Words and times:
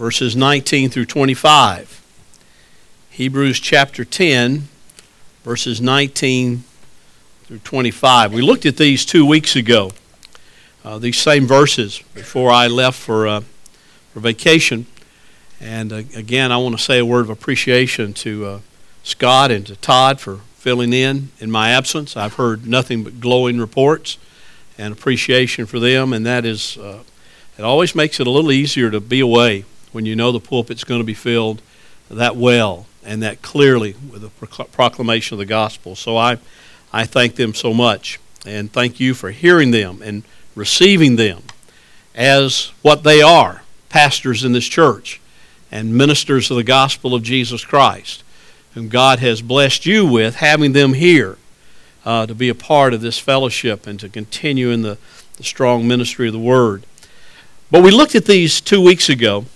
verses 0.00 0.34
19 0.34 0.88
through 0.88 1.04
25. 1.04 2.02
Hebrews 3.10 3.60
chapter 3.60 4.02
10, 4.02 4.62
verses 5.44 5.78
19 5.78 6.64
through 7.42 7.58
25. 7.58 8.32
We 8.32 8.40
looked 8.40 8.64
at 8.64 8.78
these 8.78 9.04
two 9.04 9.26
weeks 9.26 9.56
ago, 9.56 9.90
uh, 10.86 10.96
these 10.96 11.18
same 11.18 11.46
verses, 11.46 12.02
before 12.14 12.50
I 12.50 12.66
left 12.66 12.98
for, 12.98 13.28
uh, 13.28 13.40
for 14.14 14.20
vacation. 14.20 14.86
And 15.60 15.92
uh, 15.92 15.96
again, 16.16 16.50
I 16.50 16.56
want 16.56 16.78
to 16.78 16.82
say 16.82 16.98
a 16.98 17.04
word 17.04 17.26
of 17.26 17.28
appreciation 17.28 18.14
to 18.14 18.46
uh, 18.46 18.60
Scott 19.02 19.50
and 19.50 19.66
to 19.66 19.76
Todd 19.76 20.18
for 20.18 20.38
filling 20.54 20.94
in 20.94 21.28
in 21.40 21.50
my 21.50 21.72
absence. 21.72 22.16
I've 22.16 22.36
heard 22.36 22.66
nothing 22.66 23.04
but 23.04 23.20
glowing 23.20 23.58
reports 23.60 24.16
and 24.78 24.94
appreciation 24.94 25.66
for 25.66 25.78
them, 25.78 26.14
and 26.14 26.24
that 26.24 26.46
is, 26.46 26.78
uh, 26.78 27.02
it 27.58 27.62
always 27.64 27.94
makes 27.94 28.18
it 28.18 28.26
a 28.26 28.30
little 28.30 28.50
easier 28.50 28.90
to 28.90 28.98
be 28.98 29.20
away 29.20 29.66
when 29.92 30.06
you 30.06 30.16
know 30.16 30.32
the 30.32 30.40
pulpit's 30.40 30.84
going 30.84 31.00
to 31.00 31.04
be 31.04 31.14
filled 31.14 31.62
that 32.10 32.36
well 32.36 32.86
and 33.04 33.22
that 33.22 33.40
clearly 33.40 33.94
with 34.10 34.22
the 34.22 34.64
proclamation 34.66 35.34
of 35.34 35.38
the 35.38 35.46
gospel. 35.46 35.96
So 35.96 36.16
I, 36.16 36.38
I 36.92 37.04
thank 37.04 37.36
them 37.36 37.54
so 37.54 37.72
much, 37.72 38.18
and 38.44 38.70
thank 38.70 39.00
you 39.00 39.14
for 39.14 39.30
hearing 39.30 39.70
them 39.70 40.02
and 40.02 40.24
receiving 40.54 41.16
them 41.16 41.42
as 42.14 42.72
what 42.82 43.04
they 43.04 43.22
are 43.22 43.62
pastors 43.88 44.44
in 44.44 44.52
this 44.52 44.66
church 44.66 45.20
and 45.70 45.94
ministers 45.94 46.50
of 46.50 46.56
the 46.56 46.64
gospel 46.64 47.14
of 47.14 47.22
Jesus 47.22 47.64
Christ, 47.64 48.24
whom 48.74 48.88
God 48.88 49.20
has 49.20 49.40
blessed 49.40 49.86
you 49.86 50.04
with, 50.04 50.36
having 50.36 50.72
them 50.72 50.94
here 50.94 51.38
uh, 52.04 52.26
to 52.26 52.34
be 52.34 52.48
a 52.48 52.54
part 52.54 52.92
of 52.92 53.00
this 53.00 53.18
fellowship 53.18 53.86
and 53.86 53.98
to 54.00 54.08
continue 54.08 54.70
in 54.70 54.82
the, 54.82 54.98
the 55.36 55.44
strong 55.44 55.86
ministry 55.86 56.26
of 56.26 56.32
the 56.32 56.40
Word. 56.40 56.84
But 57.70 57.84
we 57.84 57.92
looked 57.92 58.16
at 58.16 58.24
these 58.24 58.60
two 58.60 58.82
weeks 58.82 59.08
ago, 59.08 59.46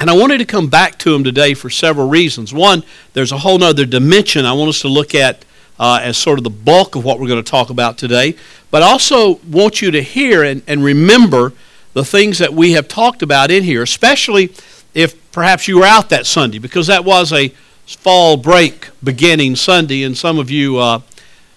and 0.00 0.10
I 0.10 0.14
wanted 0.14 0.38
to 0.38 0.44
come 0.44 0.68
back 0.68 0.98
to 1.00 1.12
them 1.12 1.24
today 1.24 1.54
for 1.54 1.70
several 1.70 2.08
reasons. 2.08 2.52
One, 2.52 2.82
there's 3.12 3.32
a 3.32 3.38
whole 3.38 3.62
other 3.62 3.84
dimension 3.84 4.44
I 4.44 4.52
want 4.52 4.68
us 4.68 4.80
to 4.82 4.88
look 4.88 5.14
at 5.14 5.44
uh, 5.78 6.00
as 6.02 6.16
sort 6.16 6.38
of 6.38 6.44
the 6.44 6.50
bulk 6.50 6.94
of 6.94 7.04
what 7.04 7.18
we're 7.18 7.28
going 7.28 7.42
to 7.42 7.50
talk 7.50 7.70
about 7.70 7.98
today, 7.98 8.36
but 8.70 8.82
I 8.82 8.86
also 8.86 9.36
want 9.50 9.82
you 9.82 9.90
to 9.92 10.02
hear 10.02 10.42
and, 10.42 10.62
and 10.66 10.84
remember 10.84 11.52
the 11.94 12.04
things 12.04 12.38
that 12.38 12.52
we 12.52 12.72
have 12.72 12.88
talked 12.88 13.22
about 13.22 13.50
in 13.50 13.62
here, 13.62 13.82
especially 13.82 14.52
if 14.94 15.32
perhaps 15.32 15.66
you 15.66 15.78
were 15.78 15.84
out 15.84 16.10
that 16.10 16.26
Sunday, 16.26 16.58
because 16.58 16.86
that 16.88 17.04
was 17.04 17.32
a 17.32 17.48
fall 17.86 18.36
break 18.36 18.88
beginning 19.02 19.56
Sunday, 19.56 20.02
and 20.02 20.16
some 20.16 20.38
of 20.38 20.50
you 20.50 20.78
uh, 20.78 21.00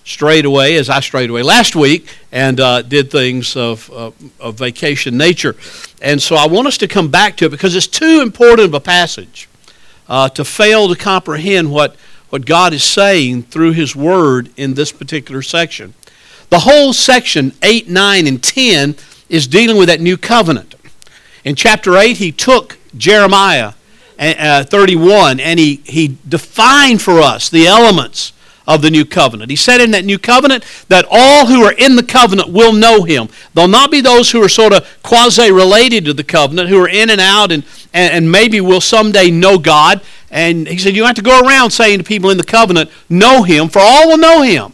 strayed 0.07 0.45
away, 0.45 0.77
as 0.77 0.89
I 0.89 1.01
strayed 1.01 1.29
away 1.29 1.43
last 1.43 1.75
week, 1.75 2.07
and 2.31 2.59
uh, 2.61 2.81
did 2.81 3.11
things 3.11 3.57
of, 3.57 3.89
of, 3.89 4.15
of, 4.39 4.55
vacation 4.55 5.17
nature. 5.17 5.57
And 6.01 6.21
so 6.21 6.37
I 6.37 6.47
want 6.47 6.65
us 6.65 6.77
to 6.77 6.87
come 6.87 7.09
back 7.09 7.35
to 7.37 7.45
it 7.45 7.49
because 7.49 7.75
it's 7.75 7.87
too 7.87 8.21
important 8.21 8.69
of 8.69 8.73
a 8.73 8.79
passage 8.79 9.49
uh, 10.07 10.29
to 10.29 10.45
fail 10.45 10.87
to 10.87 10.95
comprehend 10.95 11.71
what, 11.71 11.97
what 12.29 12.45
God 12.45 12.71
is 12.71 12.85
saying 12.85 13.43
through 13.43 13.73
His 13.73 13.97
Word 13.97 14.49
in 14.55 14.75
this 14.75 14.93
particular 14.93 15.41
section. 15.41 15.93
The 16.49 16.59
whole 16.59 16.93
section, 16.93 17.51
8, 17.61 17.89
9, 17.89 18.27
and 18.27 18.41
10, 18.41 18.95
is 19.27 19.45
dealing 19.45 19.75
with 19.75 19.89
that 19.89 19.99
new 19.99 20.15
covenant. 20.15 20.75
In 21.43 21.55
chapter 21.55 21.97
8, 21.97 22.15
he 22.15 22.31
took 22.31 22.77
Jeremiah 22.95 23.73
uh, 24.17 24.63
31 24.63 25.41
and 25.41 25.59
he, 25.59 25.81
he 25.83 26.17
defined 26.27 27.01
for 27.01 27.19
us 27.19 27.49
the 27.49 27.67
elements 27.67 28.31
of 28.67 28.81
the 28.81 28.91
new 28.91 29.05
covenant. 29.05 29.49
He 29.49 29.55
said 29.55 29.79
in 29.79 29.91
that 29.91 30.03
new 30.03 30.19
covenant 30.19 30.65
that 30.89 31.05
all 31.09 31.47
who 31.47 31.63
are 31.63 31.71
in 31.71 31.95
the 31.95 32.03
covenant 32.03 32.49
will 32.49 32.73
know 32.73 33.03
him. 33.03 33.29
They'll 33.53 33.67
not 33.67 33.91
be 33.91 34.01
those 34.01 34.31
who 34.31 34.43
are 34.43 34.49
sort 34.49 34.73
of 34.73 34.85
quasi 35.03 35.51
related 35.51 36.05
to 36.05 36.13
the 36.13 36.23
covenant, 36.23 36.69
who 36.69 36.79
are 36.81 36.89
in 36.89 37.09
and 37.09 37.21
out 37.21 37.51
and, 37.51 37.63
and, 37.93 38.13
and 38.13 38.31
maybe 38.31 38.59
will 38.59 38.81
someday 38.81 39.31
know 39.31 39.57
God. 39.57 40.01
And 40.29 40.67
he 40.67 40.77
said, 40.77 40.95
You 40.95 41.05
have 41.05 41.15
to 41.15 41.21
go 41.21 41.39
around 41.39 41.71
saying 41.71 41.99
to 41.99 42.03
people 42.03 42.29
in 42.29 42.37
the 42.37 42.43
covenant, 42.43 42.91
Know 43.09 43.43
him, 43.43 43.69
for 43.69 43.79
all 43.79 44.09
will 44.09 44.17
know 44.17 44.41
him 44.41 44.73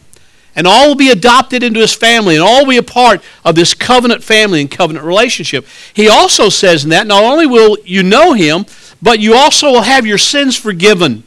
and 0.56 0.66
all 0.66 0.88
will 0.88 0.94
be 0.94 1.10
adopted 1.10 1.62
into 1.62 1.80
his 1.80 1.92
family, 1.92 2.36
and 2.36 2.44
all 2.44 2.60
will 2.60 2.70
be 2.70 2.76
a 2.76 2.82
part 2.82 3.22
of 3.44 3.54
this 3.54 3.74
covenant 3.74 4.22
family 4.22 4.60
and 4.60 4.70
covenant 4.70 5.04
relationship. 5.04 5.66
He 5.92 6.08
also 6.08 6.48
says 6.48 6.84
in 6.84 6.90
that 6.90 7.06
not 7.06 7.24
only 7.24 7.46
will 7.46 7.76
you 7.84 8.02
know 8.02 8.34
him, 8.34 8.64
but 9.02 9.18
you 9.18 9.34
also 9.34 9.72
will 9.72 9.82
have 9.82 10.06
your 10.06 10.18
sins 10.18 10.56
forgiven. 10.56 11.24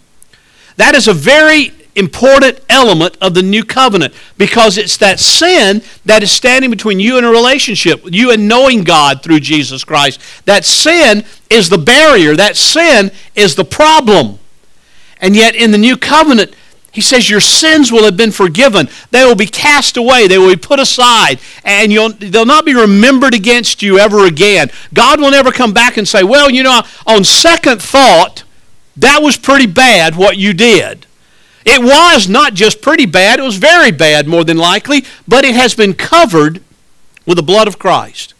That 0.77 0.95
is 0.95 1.07
a 1.07 1.13
very 1.13 1.73
important 1.97 2.59
element 2.69 3.17
of 3.19 3.33
the 3.33 3.41
new 3.41 3.63
covenant 3.63 4.13
because 4.37 4.77
it's 4.77 4.97
that 4.97 5.19
sin 5.19 5.81
that 6.05 6.23
is 6.23 6.31
standing 6.31 6.69
between 6.69 6.99
you 6.99 7.17
and 7.17 7.25
a 7.25 7.29
relationship, 7.29 8.01
you 8.05 8.31
and 8.31 8.47
knowing 8.47 8.83
God 8.83 9.23
through 9.23 9.39
Jesus 9.39 9.83
Christ. 9.83 10.21
That 10.45 10.63
sin 10.63 11.25
is 11.49 11.69
the 11.69 11.77
barrier, 11.77 12.35
that 12.35 12.55
sin 12.55 13.11
is 13.35 13.55
the 13.55 13.65
problem. 13.65 14.39
And 15.19 15.35
yet 15.35 15.55
in 15.55 15.71
the 15.71 15.77
new 15.77 15.97
covenant, 15.97 16.53
he 16.91 17.01
says, 17.01 17.29
Your 17.29 17.39
sins 17.39 17.91
will 17.91 18.05
have 18.05 18.17
been 18.17 18.31
forgiven. 18.31 18.89
They 19.11 19.23
will 19.23 19.35
be 19.35 19.47
cast 19.47 19.97
away. 19.97 20.27
They 20.27 20.37
will 20.37 20.49
be 20.49 20.55
put 20.55 20.79
aside. 20.79 21.39
And 21.63 21.91
they'll 21.91 22.45
not 22.45 22.65
be 22.65 22.75
remembered 22.75 23.33
against 23.33 23.81
you 23.81 23.99
ever 23.99 24.25
again. 24.25 24.69
God 24.93 25.19
will 25.19 25.31
never 25.31 25.51
come 25.51 25.73
back 25.73 25.97
and 25.97 26.07
say, 26.07 26.23
Well, 26.23 26.49
you 26.49 26.63
know, 26.63 26.83
on 27.05 27.23
second 27.23 27.81
thought, 27.81 28.43
that 28.97 29.21
was 29.21 29.37
pretty 29.37 29.67
bad 29.67 30.15
what 30.15 30.37
you 30.37 30.53
did. 30.53 31.06
It 31.69 31.83
was 31.83 32.29
not 32.29 32.53
just 32.53 32.81
pretty 32.81 33.05
bad, 33.05 33.39
it 33.39 33.43
was 33.43 33.57
very 33.57 33.91
bad, 33.91 34.25
more 34.25 34.45
than 34.45 34.55
likely, 34.55 35.03
but 35.27 35.43
it 35.43 35.53
has 35.53 35.75
been 35.75 35.93
covered 35.93 36.63
with 37.25 37.35
the 37.35 37.43
blood 37.43 37.67
of 37.67 37.77
Christ. 37.77 38.33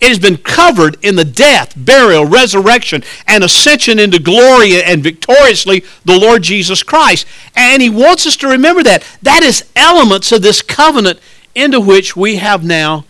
It 0.00 0.08
has 0.08 0.18
been 0.18 0.38
covered 0.38 0.96
in 1.04 1.16
the 1.16 1.26
death, 1.26 1.74
burial, 1.76 2.24
resurrection, 2.24 3.04
and 3.26 3.44
ascension 3.44 3.98
into 3.98 4.18
glory 4.18 4.82
and 4.82 5.02
victoriously 5.02 5.84
the 6.06 6.18
Lord 6.18 6.42
Jesus 6.42 6.82
Christ. 6.82 7.26
And 7.54 7.82
He 7.82 7.90
wants 7.90 8.26
us 8.26 8.36
to 8.38 8.48
remember 8.48 8.82
that. 8.82 9.04
That 9.20 9.42
is 9.42 9.70
elements 9.76 10.32
of 10.32 10.40
this 10.40 10.62
covenant 10.62 11.20
into 11.54 11.80
which 11.80 12.16
we 12.16 12.36
have 12.36 12.64
now 12.64 13.04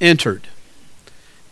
entered. 0.00 0.48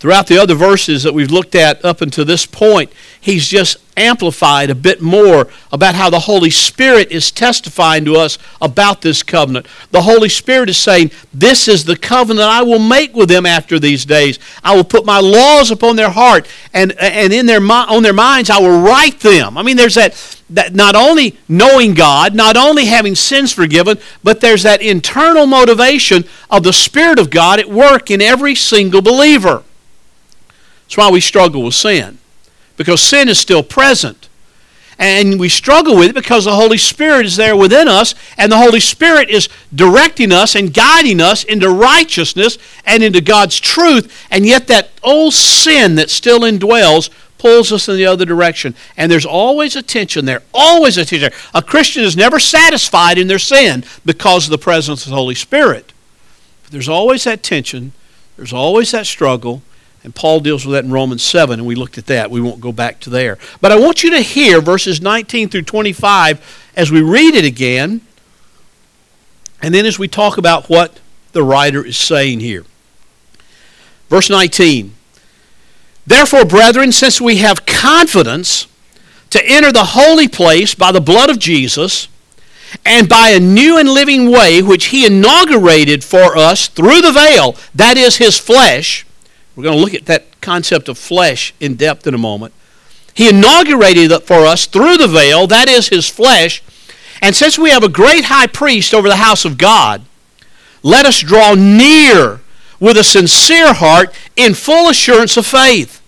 Throughout 0.00 0.28
the 0.28 0.38
other 0.38 0.54
verses 0.54 1.02
that 1.02 1.12
we've 1.12 1.30
looked 1.30 1.56
at 1.56 1.84
up 1.84 2.00
until 2.00 2.24
this 2.24 2.46
point, 2.46 2.92
he's 3.20 3.48
just 3.48 3.78
amplified 3.96 4.70
a 4.70 4.74
bit 4.76 5.02
more 5.02 5.48
about 5.72 5.96
how 5.96 6.08
the 6.08 6.20
Holy 6.20 6.50
Spirit 6.50 7.10
is 7.10 7.32
testifying 7.32 8.04
to 8.04 8.14
us 8.14 8.38
about 8.60 9.02
this 9.02 9.24
covenant. 9.24 9.66
The 9.90 10.02
Holy 10.02 10.28
Spirit 10.28 10.70
is 10.70 10.76
saying, 10.76 11.10
This 11.34 11.66
is 11.66 11.84
the 11.84 11.96
covenant 11.96 12.48
I 12.48 12.62
will 12.62 12.78
make 12.78 13.12
with 13.16 13.28
them 13.28 13.44
after 13.44 13.80
these 13.80 14.04
days. 14.04 14.38
I 14.62 14.76
will 14.76 14.84
put 14.84 15.04
my 15.04 15.18
laws 15.18 15.72
upon 15.72 15.96
their 15.96 16.10
heart, 16.10 16.46
and, 16.72 16.92
and 17.00 17.32
in 17.32 17.46
their, 17.46 17.60
on 17.60 18.04
their 18.04 18.12
minds 18.12 18.50
I 18.50 18.60
will 18.60 18.80
write 18.80 19.18
them. 19.18 19.58
I 19.58 19.64
mean, 19.64 19.76
there's 19.76 19.96
that, 19.96 20.14
that 20.50 20.76
not 20.76 20.94
only 20.94 21.36
knowing 21.48 21.94
God, 21.94 22.36
not 22.36 22.56
only 22.56 22.84
having 22.84 23.16
sins 23.16 23.52
forgiven, 23.52 23.98
but 24.22 24.40
there's 24.40 24.62
that 24.62 24.80
internal 24.80 25.46
motivation 25.46 26.22
of 26.50 26.62
the 26.62 26.72
Spirit 26.72 27.18
of 27.18 27.30
God 27.30 27.58
at 27.58 27.68
work 27.68 28.12
in 28.12 28.22
every 28.22 28.54
single 28.54 29.02
believer. 29.02 29.64
That's 30.88 30.96
why 30.96 31.10
we 31.10 31.20
struggle 31.20 31.62
with 31.62 31.74
sin, 31.74 32.18
because 32.78 33.02
sin 33.02 33.28
is 33.28 33.38
still 33.38 33.62
present. 33.62 34.28
And 34.98 35.38
we 35.38 35.48
struggle 35.48 35.96
with 35.96 36.10
it 36.10 36.14
because 36.14 36.46
the 36.46 36.56
Holy 36.56 36.78
Spirit 36.78 37.26
is 37.26 37.36
there 37.36 37.54
within 37.54 37.86
us, 37.86 38.14
and 38.36 38.50
the 38.50 38.56
Holy 38.56 38.80
Spirit 38.80 39.28
is 39.28 39.48
directing 39.72 40.32
us 40.32 40.56
and 40.56 40.74
guiding 40.74 41.20
us 41.20 41.44
into 41.44 41.70
righteousness 41.70 42.58
and 42.84 43.04
into 43.04 43.20
God's 43.20 43.60
truth. 43.60 44.26
And 44.30 44.44
yet, 44.44 44.66
that 44.66 44.90
old 45.04 45.34
sin 45.34 45.94
that 45.96 46.10
still 46.10 46.40
indwells 46.40 47.10
pulls 47.36 47.70
us 47.70 47.88
in 47.88 47.96
the 47.96 48.06
other 48.06 48.24
direction. 48.24 48.74
And 48.96 49.12
there's 49.12 49.26
always 49.26 49.76
a 49.76 49.82
tension 49.82 50.24
there, 50.24 50.42
always 50.52 50.98
a 50.98 51.04
tension. 51.04 51.30
A 51.54 51.62
Christian 51.62 52.02
is 52.02 52.16
never 52.16 52.40
satisfied 52.40 53.18
in 53.18 53.28
their 53.28 53.38
sin 53.38 53.84
because 54.04 54.46
of 54.46 54.50
the 54.50 54.58
presence 54.58 55.04
of 55.04 55.10
the 55.10 55.16
Holy 55.16 55.36
Spirit. 55.36 55.92
But 56.64 56.72
there's 56.72 56.88
always 56.88 57.22
that 57.24 57.44
tension, 57.44 57.92
there's 58.36 58.52
always 58.52 58.90
that 58.90 59.06
struggle, 59.06 59.62
and 60.08 60.14
Paul 60.14 60.40
deals 60.40 60.64
with 60.64 60.72
that 60.72 60.86
in 60.86 60.90
Romans 60.90 61.22
7, 61.22 61.60
and 61.60 61.68
we 61.68 61.74
looked 61.74 61.98
at 61.98 62.06
that. 62.06 62.30
We 62.30 62.40
won't 62.40 62.62
go 62.62 62.72
back 62.72 62.98
to 63.00 63.10
there. 63.10 63.36
But 63.60 63.72
I 63.72 63.76
want 63.78 64.02
you 64.02 64.08
to 64.12 64.22
hear 64.22 64.62
verses 64.62 65.02
19 65.02 65.50
through 65.50 65.64
25 65.64 66.70
as 66.74 66.90
we 66.90 67.02
read 67.02 67.34
it 67.34 67.44
again, 67.44 68.00
and 69.60 69.74
then 69.74 69.84
as 69.84 69.98
we 69.98 70.08
talk 70.08 70.38
about 70.38 70.70
what 70.70 70.98
the 71.32 71.42
writer 71.42 71.84
is 71.84 71.98
saying 71.98 72.40
here. 72.40 72.64
Verse 74.08 74.30
19 74.30 74.94
Therefore, 76.06 76.46
brethren, 76.46 76.90
since 76.90 77.20
we 77.20 77.36
have 77.36 77.66
confidence 77.66 78.66
to 79.28 79.44
enter 79.44 79.70
the 79.70 79.88
holy 79.88 80.26
place 80.26 80.74
by 80.74 80.90
the 80.90 81.02
blood 81.02 81.28
of 81.28 81.38
Jesus, 81.38 82.08
and 82.86 83.10
by 83.10 83.28
a 83.28 83.40
new 83.40 83.78
and 83.78 83.90
living 83.90 84.30
way 84.30 84.62
which 84.62 84.86
he 84.86 85.04
inaugurated 85.04 86.02
for 86.02 86.34
us 86.34 86.66
through 86.66 87.02
the 87.02 87.12
veil, 87.12 87.56
that 87.74 87.98
is 87.98 88.16
his 88.16 88.38
flesh, 88.38 89.04
we're 89.58 89.64
going 89.64 89.76
to 89.76 89.82
look 89.82 89.94
at 89.94 90.06
that 90.06 90.40
concept 90.40 90.88
of 90.88 90.96
flesh 90.96 91.52
in 91.58 91.74
depth 91.74 92.06
in 92.06 92.14
a 92.14 92.18
moment. 92.18 92.54
He 93.12 93.28
inaugurated 93.28 94.12
it 94.12 94.22
for 94.22 94.46
us 94.46 94.66
through 94.66 94.98
the 94.98 95.08
veil, 95.08 95.48
that 95.48 95.68
is 95.68 95.88
his 95.88 96.08
flesh. 96.08 96.62
And 97.20 97.34
since 97.34 97.58
we 97.58 97.70
have 97.70 97.82
a 97.82 97.88
great 97.88 98.26
high 98.26 98.46
priest 98.46 98.94
over 98.94 99.08
the 99.08 99.16
house 99.16 99.44
of 99.44 99.58
God, 99.58 100.02
let 100.84 101.06
us 101.06 101.18
draw 101.18 101.56
near 101.56 102.38
with 102.78 102.96
a 102.96 103.02
sincere 103.02 103.74
heart 103.74 104.14
in 104.36 104.54
full 104.54 104.88
assurance 104.88 105.36
of 105.36 105.44
faith, 105.44 106.00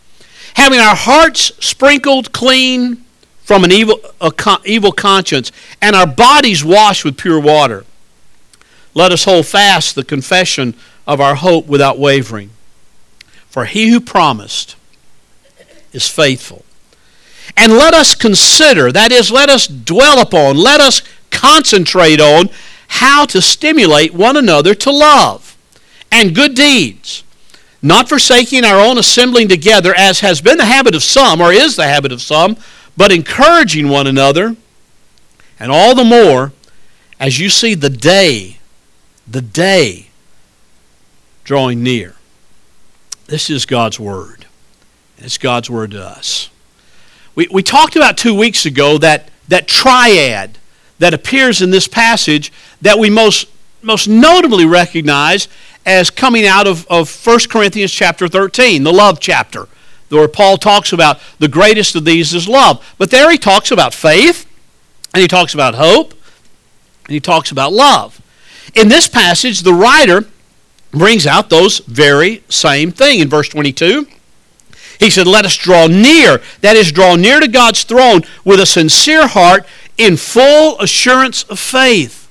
having 0.55 0.79
our 0.79 0.94
hearts 0.94 1.50
sprinkled 1.58 2.31
clean 2.31 3.05
from 3.43 3.64
an 3.64 3.73
evil, 3.73 3.99
evil 4.64 4.93
conscience, 4.93 5.50
and 5.82 5.96
our 5.96 6.06
bodies 6.06 6.64
washed 6.64 7.05
with 7.05 7.17
pure 7.17 7.41
water. 7.41 7.85
Let 8.94 9.11
us 9.11 9.25
hold 9.25 9.46
fast 9.46 9.96
the 9.96 10.05
confession 10.05 10.76
of 11.05 11.20
our 11.20 11.35
hope 11.35 11.67
without 11.67 11.99
wavering. 11.99 12.50
For 13.50 13.64
he 13.64 13.91
who 13.91 14.00
promised 14.00 14.76
is 15.93 16.08
faithful. 16.08 16.64
And 17.56 17.73
let 17.73 17.94
us 17.94 18.14
consider, 18.14 18.93
that 18.93 19.12
is, 19.12 19.31
let 19.31 19.49
us 19.49 19.67
dwell 19.67 20.20
upon, 20.20 20.56
let 20.56 20.81
us 20.81 21.02
concentrate 21.31 22.20
on 22.20 22.49
how 22.88 23.25
to 23.26 23.43
stimulate 23.43 24.14
one 24.14 24.37
another 24.37 24.75
to 24.75 24.91
love 24.91 25.56
and 26.12 26.35
good 26.35 26.55
deeds, 26.55 27.25
not 27.82 28.08
forsaking 28.08 28.64
our 28.64 28.81
own 28.81 28.99
assembling 28.99 29.49
together, 29.49 29.94
as 29.96 30.20
has 30.20 30.41
been 30.41 30.58
the 30.58 30.64
habit 30.64 30.94
of 30.94 31.03
some, 31.03 31.41
or 31.41 31.53
is 31.53 31.76
the 31.76 31.85
habit 31.85 32.12
of 32.12 32.23
some, 32.23 32.56
but 32.96 33.12
encouraging 33.12 33.88
one 33.88 34.06
another, 34.06 34.56
and 35.58 35.73
all 35.73 35.94
the 35.94 36.05
more 36.05 36.53
as 37.19 37.38
you 37.38 37.49
see 37.49 37.75
the 37.75 37.91
day, 37.91 38.58
the 39.29 39.43
day 39.43 40.08
drawing 41.44 41.82
near. 41.82 42.14
This 43.31 43.49
is 43.49 43.65
God's 43.65 44.00
Word. 44.00 44.47
It's 45.19 45.38
God's 45.38 45.71
Word 45.71 45.93
to 45.93 46.05
us. 46.05 46.50
We, 47.37 47.47
we 47.53 47.62
talked 47.62 47.94
about 47.94 48.19
two 48.19 48.35
weeks 48.35 48.67
ago 48.67 48.99
that, 48.99 49.29
that 49.47 49.69
triad 49.69 50.59
that 50.99 51.15
appears 51.15 51.62
in 51.62 51.71
this 51.71 51.87
passage 51.87 52.53
that 52.82 52.99
we 52.99 53.09
most, 53.09 53.47
most 53.82 54.09
notably 54.09 54.67
recognize 54.67 55.47
as 55.87 56.11
coming 56.11 56.44
out 56.44 56.67
of, 56.67 56.88
of 56.88 57.09
1 57.25 57.38
Corinthians 57.49 57.93
chapter 57.93 58.27
13, 58.27 58.82
the 58.82 58.93
love 58.93 59.21
chapter, 59.21 59.69
where 60.09 60.27
Paul 60.27 60.56
talks 60.56 60.93
about 60.93 61.21
the 61.38 61.47
greatest 61.47 61.94
of 61.94 62.05
these 62.05 62.35
is 62.35 62.49
love. 62.49 62.85
But 62.99 63.12
there 63.12 63.31
he 63.31 63.38
talks 63.38 63.71
about 63.71 63.94
faith, 63.94 64.44
and 65.15 65.23
he 65.23 65.29
talks 65.29 65.55
about 65.55 65.77
hope, 65.77 66.15
and 67.05 67.15
he 67.15 67.21
talks 67.21 67.53
about 67.53 67.73
love. 67.73 68.21
In 68.75 68.88
this 68.88 69.09
passage, 69.09 69.61
the 69.61 69.73
writer 69.73 70.25
brings 70.91 71.27
out 71.27 71.51
those 71.51 71.79
very 71.81 72.43
same 72.49 72.93
thing 72.93 73.21
in 73.21 73.29
verse 73.29 73.49
22. 73.49 74.07
He 74.99 75.11
said, 75.11 75.27
Let 75.27 75.45
us 75.45 75.57
draw 75.57 75.87
near, 75.87 76.41
that 76.61 76.77
is, 76.77 76.93
draw 76.93 77.17
near 77.17 77.41
to 77.41 77.49
God's 77.49 77.85
throne 77.85 78.23
with 78.45 78.61
a 78.61 78.67
sincere 78.67 79.27
heart 79.27 79.67
in 79.97 80.17
full 80.17 80.79
assurance 80.81 81.43
of 81.45 81.59
faith, 81.59 82.31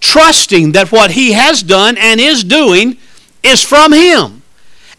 trusting 0.00 0.72
that 0.72 0.92
what 0.92 1.12
He 1.12 1.32
has 1.32 1.62
done 1.62 1.96
and 1.98 2.20
is 2.20 2.44
doing 2.44 2.96
is 3.42 3.62
from 3.62 3.92
Him 3.92 4.41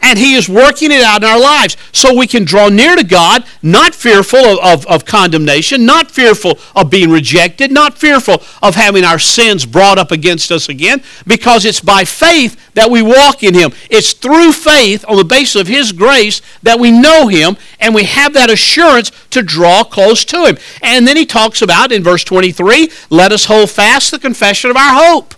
and 0.04 0.18
He 0.18 0.34
is 0.34 0.48
working 0.48 0.92
it 0.92 1.02
out 1.02 1.22
in 1.22 1.28
our 1.28 1.40
lives. 1.40 1.78
So 1.92 2.14
we 2.14 2.26
can 2.26 2.44
draw 2.44 2.68
near 2.68 2.94
to 2.94 3.02
God, 3.02 3.44
not 3.62 3.94
fearful 3.94 4.38
of, 4.38 4.58
of, 4.60 4.86
of, 4.86 5.04
condemnation, 5.06 5.86
not 5.86 6.10
fearful 6.10 6.58
of 6.76 6.90
being 6.90 7.10
rejected, 7.10 7.72
not 7.72 7.96
fearful 7.96 8.42
of 8.62 8.74
having 8.74 9.02
our 9.02 9.18
sins 9.18 9.64
brought 9.64 9.98
up 9.98 10.10
against 10.10 10.52
us 10.52 10.68
again, 10.68 11.02
because 11.26 11.64
it's 11.64 11.80
by 11.80 12.04
faith 12.04 12.72
that 12.74 12.90
we 12.90 13.00
walk 13.00 13.42
in 13.42 13.54
Him. 13.54 13.72
It's 13.88 14.12
through 14.12 14.52
faith, 14.52 15.06
on 15.08 15.16
the 15.16 15.24
basis 15.24 15.62
of 15.62 15.68
His 15.68 15.90
grace, 15.90 16.42
that 16.62 16.78
we 16.78 16.90
know 16.90 17.28
Him, 17.28 17.56
and 17.80 17.94
we 17.94 18.04
have 18.04 18.34
that 18.34 18.50
assurance 18.50 19.10
to 19.30 19.42
draw 19.42 19.84
close 19.84 20.24
to 20.26 20.44
Him. 20.44 20.58
And 20.82 21.08
then 21.08 21.16
He 21.16 21.24
talks 21.24 21.62
about 21.62 21.92
in 21.92 22.02
verse 22.02 22.24
23 22.24 22.90
let 23.08 23.32
us 23.32 23.46
hold 23.46 23.70
fast 23.70 24.10
the 24.10 24.18
confession 24.18 24.70
of 24.70 24.76
our 24.76 24.92
hope. 24.92 25.34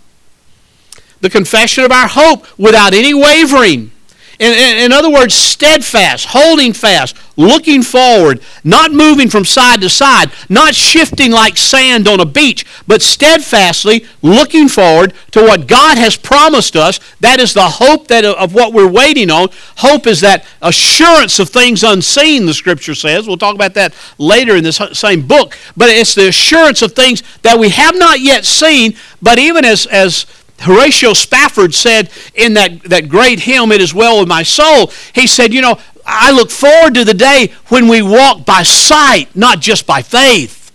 The 1.21 1.31
confession 1.31 1.85
of 1.85 1.93
our 1.93 2.09
hope 2.09 2.47
without 2.59 2.93
any 2.93 3.15
wavering 3.15 3.93
in, 4.39 4.53
in, 4.53 4.85
in, 4.85 4.93
other 4.93 5.11
words, 5.11 5.35
steadfast, 5.35 6.27
holding 6.27 6.73
fast, 6.73 7.17
looking 7.37 7.83
forward, 7.83 8.43
not 8.65 8.93
moving 8.93 9.31
from 9.31 9.45
side 9.45 9.81
to 9.81 9.89
side, 9.89 10.31
not 10.49 10.75
shifting 10.75 11.31
like 11.31 11.57
sand 11.57 12.07
on 12.07 12.21
a 12.21 12.27
beach, 12.27 12.67
but 12.87 13.01
steadfastly 13.01 14.05
looking 14.21 14.69
forward 14.69 15.15
to 15.31 15.43
what 15.43 15.67
God 15.67 15.97
has 15.97 16.17
promised 16.17 16.77
us. 16.77 17.01
That 17.21 17.41
is 17.41 17.55
the 17.55 17.69
hope 17.69 18.09
that 18.09 18.25
of 18.25 18.53
what 18.53 18.75
we're 18.75 18.91
waiting 18.91 19.31
on. 19.31 19.49
Hope 19.77 20.07
is 20.07 20.21
that 20.21 20.45
assurance 20.61 21.39
of 21.39 21.49
things 21.49 21.83
unseen, 21.83 22.45
the 22.45 22.55
scripture 22.55 22.95
says. 22.95 23.27
We'll 23.27 23.39
talk 23.39 23.55
about 23.55 23.75
that 23.75 23.95
later 24.19 24.57
in 24.57 24.65
this 24.65 24.81
same 24.93 25.27
book. 25.27 25.57
But 25.77 25.89
it's 25.89 26.15
the 26.15 26.29
assurance 26.29 26.83
of 26.83 26.93
things 26.93 27.23
that 27.43 27.59
we 27.59 27.71
have 27.71 27.97
not 27.97 28.21
yet 28.21 28.45
seen, 28.45 28.97
but 29.23 29.39
even 29.39 29.65
as, 29.65 29.87
as 29.87 30.27
Horatio 30.61 31.13
Spafford 31.13 31.75
said 31.75 32.11
in 32.35 32.55
that, 32.55 32.83
that 32.85 33.09
great 33.09 33.41
hymn, 33.41 33.73
It 33.73 33.81
Is 33.81 33.93
Well 33.93 34.21
With 34.21 34.29
My 34.29 34.43
Soul, 34.43 34.91
he 35.15 35.27
said, 35.27 35.53
You 35.53 35.63
know, 35.63 35.79
I 36.05 36.31
look 36.31 36.51
forward 36.51 36.95
to 36.95 37.05
the 37.05 37.15
day 37.15 37.53
when 37.69 37.89
we 37.89 38.01
walk 38.01 38.47
by 38.47 38.63
sight, 38.63 39.35
not 39.35 39.61
just 39.61 39.87
by 39.87 40.03
faith. 40.03 40.73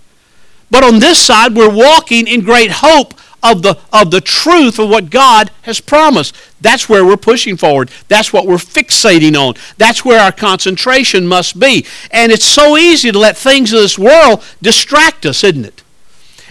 But 0.70 0.84
on 0.84 1.00
this 1.00 1.20
side, 1.20 1.56
we're 1.56 1.74
walking 1.74 2.28
in 2.28 2.42
great 2.42 2.72
hope 2.72 3.14
of 3.44 3.62
the, 3.64 3.78
of 3.92 4.12
the 4.12 4.22
truth 4.22 4.78
of 4.80 4.90
what 4.90 5.10
God 5.10 5.52
has 5.64 5.82
promised. 5.82 6.36
That's 6.62 6.88
where 6.88 7.04
we're 7.04 7.18
pushing 7.18 7.58
forward. 7.58 7.90
That's 8.08 8.32
what 8.32 8.46
we're 8.46 8.56
fixating 8.56 9.36
on. 9.36 9.56
That's 9.78 10.06
where 10.06 10.20
our 10.20 10.32
concentration 10.32 11.28
must 11.28 11.60
be. 11.60 11.86
And 12.12 12.32
it's 12.32 12.46
so 12.46 12.78
easy 12.78 13.12
to 13.12 13.18
let 13.18 13.36
things 13.36 13.74
of 13.74 13.82
this 13.82 13.98
world 13.98 14.44
distract 14.62 15.26
us, 15.26 15.44
isn't 15.44 15.66
it? 15.66 15.84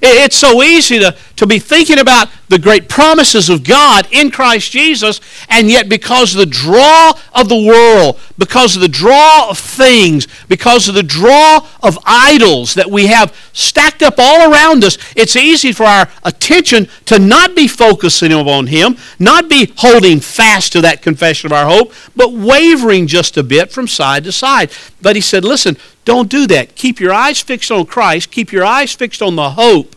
It's 0.03 0.37
so 0.37 0.62
easy 0.62 0.99
to, 0.99 1.17
to 1.37 1.47
be 1.47 1.59
thinking 1.59 1.99
about 1.99 2.29
the 2.50 2.58
great 2.58 2.88
promises 2.88 3.49
of 3.49 3.62
God 3.62 4.08
in 4.11 4.31
Christ 4.31 4.73
Jesus, 4.73 5.20
and 5.49 5.70
yet 5.70 5.88
because 5.88 6.35
of 6.35 6.41
the 6.41 6.47
draw 6.47 7.12
of 7.32 7.49
the 7.49 7.64
world, 7.64 8.19
because 8.38 8.75
of 8.75 8.82
the 8.82 8.88
draw 8.88 9.49
of 9.50 9.56
things, 9.56 10.26
because 10.49 10.88
of 10.88 10.97
the 10.97 11.02
draw 11.02 11.64
of 11.81 11.97
idols 12.05 12.75
that 12.75 12.91
we 12.91 13.06
have 13.06 13.35
stacked 13.52 14.02
up 14.02 14.14
all 14.19 14.52
around 14.52 14.82
us, 14.82 14.99
it's 15.14 15.37
easy 15.37 15.70
for 15.70 15.85
our 15.85 16.08
attention 16.25 16.88
to 17.06 17.20
not 17.20 17.55
be 17.55 17.69
focusing 17.69 18.32
on 18.32 18.67
Him, 18.67 18.97
not 19.20 19.49
be 19.49 19.73
holding 19.76 20.19
fast 20.19 20.73
to 20.73 20.81
that 20.81 21.02
confession 21.02 21.47
of 21.47 21.52
our 21.52 21.67
hope, 21.67 21.93
but 22.17 22.32
wavering 22.32 23.06
just 23.06 23.37
a 23.37 23.44
bit 23.44 23.70
from 23.70 23.87
side 23.87 24.25
to 24.25 24.32
side. 24.32 24.73
But 25.00 25.14
He 25.14 25.23
said, 25.23 25.44
listen, 25.44 25.76
don't 26.05 26.29
do 26.29 26.49
that. 26.49 26.75
Keep 26.75 26.99
your 26.99 27.12
eyes 27.12 27.41
fixed 27.41 27.70
on 27.70 27.87
Christ. 27.87 28.32
Keep 28.32 28.50
your 28.50 28.64
eyes 28.64 28.93
fixed 28.93 29.23
on 29.23 29.37
the 29.37 29.50
hope 29.50 29.94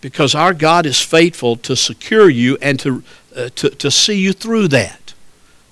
because 0.00 0.34
our 0.34 0.54
God 0.54 0.86
is 0.86 1.00
faithful 1.00 1.56
to 1.56 1.76
secure 1.76 2.28
you 2.28 2.56
and 2.62 2.78
to, 2.80 3.02
uh, 3.36 3.50
to, 3.56 3.70
to 3.70 3.90
see 3.90 4.18
you 4.18 4.32
through 4.32 4.68
that, 4.68 5.14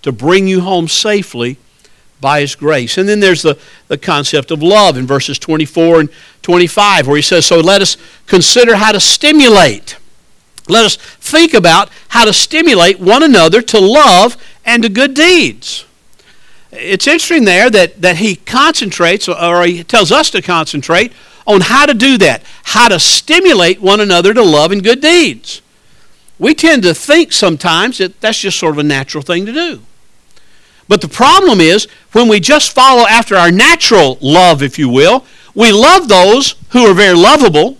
to 0.02 0.12
bring 0.12 0.46
you 0.46 0.60
home 0.60 0.88
safely 0.88 1.56
by 2.20 2.40
His 2.40 2.54
grace. 2.54 2.98
And 2.98 3.08
then 3.08 3.20
there's 3.20 3.42
the, 3.42 3.58
the 3.88 3.98
concept 3.98 4.50
of 4.50 4.62
love 4.62 4.96
in 4.96 5.06
verses 5.06 5.38
24 5.38 6.00
and 6.00 6.08
25, 6.42 7.06
where 7.06 7.16
He 7.16 7.22
says, 7.22 7.46
So 7.46 7.60
let 7.60 7.80
us 7.80 7.96
consider 8.26 8.76
how 8.76 8.92
to 8.92 9.00
stimulate. 9.00 9.96
Let 10.68 10.84
us 10.84 10.96
think 10.96 11.54
about 11.54 11.88
how 12.08 12.24
to 12.24 12.32
stimulate 12.32 13.00
one 13.00 13.22
another 13.22 13.62
to 13.62 13.80
love 13.80 14.36
and 14.64 14.82
to 14.82 14.88
good 14.88 15.14
deeds 15.14 15.86
it's 16.70 17.06
interesting 17.06 17.44
there 17.44 17.70
that, 17.70 18.00
that 18.02 18.16
he 18.16 18.36
concentrates, 18.36 19.28
or 19.28 19.64
he 19.64 19.84
tells 19.84 20.12
us 20.12 20.30
to 20.30 20.42
concentrate 20.42 21.12
on 21.48 21.62
how 21.62 21.86
to 21.86 21.94
do 21.94 22.18
that, 22.18 22.42
how 22.62 22.88
to 22.88 23.00
stimulate 23.00 23.80
one 23.80 24.00
another 24.00 24.34
to 24.34 24.42
love 24.42 24.70
and 24.70 24.84
good 24.84 25.00
deeds. 25.00 25.62
We 26.38 26.54
tend 26.54 26.84
to 26.84 26.94
think 26.94 27.32
sometimes 27.32 27.98
that 27.98 28.20
that's 28.20 28.38
just 28.38 28.58
sort 28.58 28.74
of 28.74 28.78
a 28.78 28.84
natural 28.84 29.22
thing 29.22 29.46
to 29.46 29.52
do. 29.52 29.82
But 30.86 31.00
the 31.00 31.08
problem 31.08 31.60
is 31.60 31.88
when 32.12 32.28
we 32.28 32.38
just 32.38 32.72
follow 32.72 33.06
after 33.08 33.34
our 33.34 33.50
natural 33.50 34.18
love, 34.20 34.62
if 34.62 34.78
you 34.78 34.88
will, 34.88 35.24
we 35.54 35.72
love 35.72 36.08
those 36.08 36.54
who 36.70 36.86
are 36.86 36.94
very 36.94 37.16
lovable. 37.16 37.78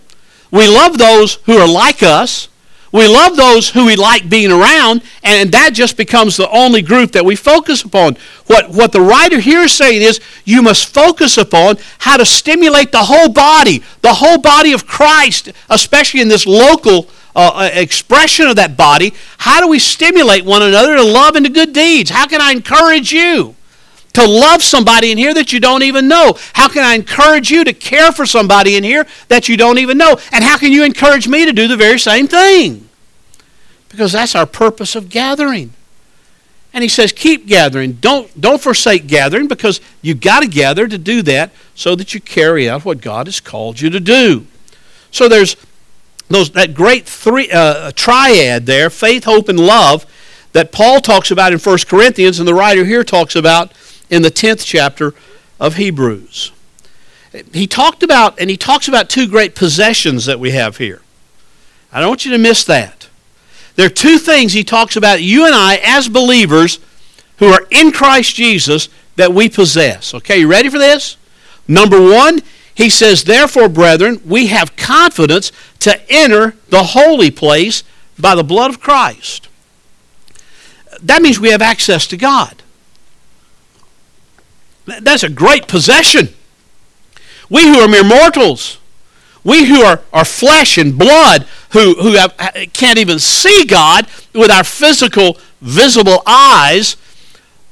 We 0.51 0.67
love 0.67 0.97
those 0.97 1.35
who 1.45 1.57
are 1.57 1.67
like 1.67 2.03
us. 2.03 2.49
We 2.91 3.07
love 3.07 3.35
those 3.35 3.69
who 3.69 3.85
we 3.85 3.95
like 3.95 4.29
being 4.29 4.51
around, 4.51 5.03
and 5.23 5.51
that 5.51 5.73
just 5.73 5.95
becomes 5.95 6.37
the 6.37 6.49
only 6.49 6.81
group 6.81 7.11
that 7.11 7.23
we 7.23 7.35
focus 7.35 7.83
upon. 7.83 8.17
What, 8.47 8.69
what 8.69 8.91
the 8.91 9.01
writer 9.01 9.39
here 9.39 9.61
is 9.61 9.73
saying 9.73 10.01
is 10.01 10.19
you 10.43 10.61
must 10.61 10.91
focus 10.93 11.37
upon 11.37 11.77
how 11.99 12.17
to 12.17 12.25
stimulate 12.25 12.91
the 12.91 13.03
whole 13.03 13.29
body, 13.29 13.83
the 14.01 14.15
whole 14.15 14.39
body 14.39 14.73
of 14.73 14.87
Christ, 14.87 15.51
especially 15.69 16.21
in 16.21 16.29
this 16.29 16.47
local 16.47 17.07
uh, 17.35 17.51
uh 17.53 17.69
expression 17.73 18.47
of 18.47 18.55
that 18.55 18.75
body. 18.75 19.13
How 19.37 19.61
do 19.61 19.67
we 19.67 19.77
stimulate 19.77 20.43
one 20.43 20.63
another 20.63 20.95
to 20.95 21.03
love 21.03 21.35
and 21.35 21.45
to 21.45 21.51
good 21.51 21.73
deeds? 21.73 22.09
How 22.09 22.27
can 22.27 22.41
I 22.41 22.51
encourage 22.51 23.11
you? 23.11 23.55
To 24.19 24.27
love 24.27 24.61
somebody 24.61 25.11
in 25.11 25.17
here 25.17 25.33
that 25.33 25.51
you 25.51 25.59
don't 25.59 25.83
even 25.83 26.07
know? 26.07 26.35
How 26.53 26.67
can 26.67 26.83
I 26.83 26.95
encourage 26.95 27.51
you 27.51 27.63
to 27.63 27.73
care 27.73 28.11
for 28.11 28.25
somebody 28.25 28.75
in 28.75 28.83
here 28.83 29.05
that 29.27 29.49
you 29.49 29.57
don't 29.57 29.77
even 29.77 29.97
know? 29.97 30.17
And 30.31 30.43
how 30.43 30.57
can 30.57 30.71
you 30.71 30.83
encourage 30.83 31.27
me 31.27 31.45
to 31.45 31.53
do 31.53 31.67
the 31.67 31.77
very 31.77 31.99
same 31.99 32.27
thing? 32.27 32.87
Because 33.89 34.11
that's 34.11 34.35
our 34.35 34.45
purpose 34.45 34.95
of 34.95 35.09
gathering. 35.09 35.73
And 36.73 36.83
he 36.83 36.89
says, 36.89 37.11
keep 37.11 37.47
gathering. 37.47 37.93
Don't, 37.93 38.39
don't 38.39 38.61
forsake 38.61 39.07
gathering 39.07 39.47
because 39.47 39.81
you've 40.01 40.21
got 40.21 40.41
to 40.41 40.47
gather 40.47 40.87
to 40.87 40.97
do 40.97 41.21
that 41.23 41.51
so 41.73 41.95
that 41.95 42.13
you 42.13 42.21
carry 42.21 42.69
out 42.69 42.85
what 42.85 43.01
God 43.01 43.25
has 43.25 43.39
called 43.39 43.81
you 43.81 43.89
to 43.89 43.99
do. 43.99 44.45
So 45.11 45.27
there's 45.27 45.55
those, 46.29 46.51
that 46.51 46.75
great 46.75 47.07
three, 47.07 47.49
uh, 47.51 47.91
triad 47.95 48.67
there 48.67 48.91
faith, 48.91 49.23
hope, 49.23 49.49
and 49.49 49.59
love 49.59 50.05
that 50.53 50.71
Paul 50.71 50.99
talks 50.99 51.31
about 51.31 51.53
in 51.53 51.59
1 51.59 51.77
Corinthians, 51.87 52.39
and 52.39 52.47
the 52.47 52.53
writer 52.53 52.85
here 52.85 53.03
talks 53.03 53.35
about 53.35 53.73
in 54.09 54.21
the 54.21 54.31
10th 54.31 54.65
chapter 54.65 55.13
of 55.59 55.75
Hebrews. 55.75 56.51
He 57.53 57.67
talked 57.67 58.01
about, 58.01 58.39
and 58.39 58.49
he 58.49 58.57
talks 58.57 58.87
about 58.87 59.09
two 59.09 59.27
great 59.27 59.55
possessions 59.55 60.25
that 60.25 60.39
we 60.39 60.51
have 60.51 60.77
here. 60.77 61.01
I 61.91 61.99
don't 61.99 62.09
want 62.09 62.25
you 62.25 62.31
to 62.31 62.37
miss 62.37 62.63
that. 62.65 63.07
There 63.75 63.85
are 63.85 63.89
two 63.89 64.17
things 64.17 64.53
he 64.53 64.63
talks 64.63 64.95
about 64.95 65.21
you 65.21 65.45
and 65.45 65.55
I 65.55 65.79
as 65.83 66.09
believers 66.09 66.79
who 67.37 67.47
are 67.47 67.65
in 67.71 67.91
Christ 67.91 68.35
Jesus 68.35 68.89
that 69.15 69.33
we 69.33 69.49
possess. 69.49 70.13
Okay, 70.13 70.39
you 70.39 70.47
ready 70.47 70.69
for 70.69 70.79
this? 70.79 71.17
Number 71.67 72.01
one, 72.01 72.41
he 72.73 72.89
says, 72.89 73.23
Therefore, 73.23 73.69
brethren, 73.69 74.21
we 74.25 74.47
have 74.47 74.75
confidence 74.75 75.51
to 75.79 76.01
enter 76.11 76.55
the 76.69 76.83
holy 76.83 77.31
place 77.31 77.83
by 78.17 78.35
the 78.35 78.43
blood 78.43 78.71
of 78.71 78.79
Christ. 78.79 79.47
That 81.01 81.21
means 81.21 81.39
we 81.39 81.51
have 81.51 81.61
access 81.61 82.07
to 82.07 82.17
God. 82.17 82.61
That's 85.01 85.23
a 85.23 85.29
great 85.29 85.67
possession. 85.67 86.29
We 87.49 87.63
who 87.63 87.79
are 87.79 87.87
mere 87.87 88.03
mortals, 88.03 88.77
we 89.43 89.65
who 89.65 89.81
are, 89.81 90.01
are 90.13 90.25
flesh 90.25 90.77
and 90.77 90.97
blood, 90.97 91.47
who, 91.71 91.95
who 91.95 92.13
have, 92.13 92.35
can't 92.73 92.97
even 92.97 93.19
see 93.19 93.65
God 93.65 94.07
with 94.33 94.51
our 94.51 94.63
physical, 94.63 95.37
visible 95.61 96.21
eyes, 96.25 96.95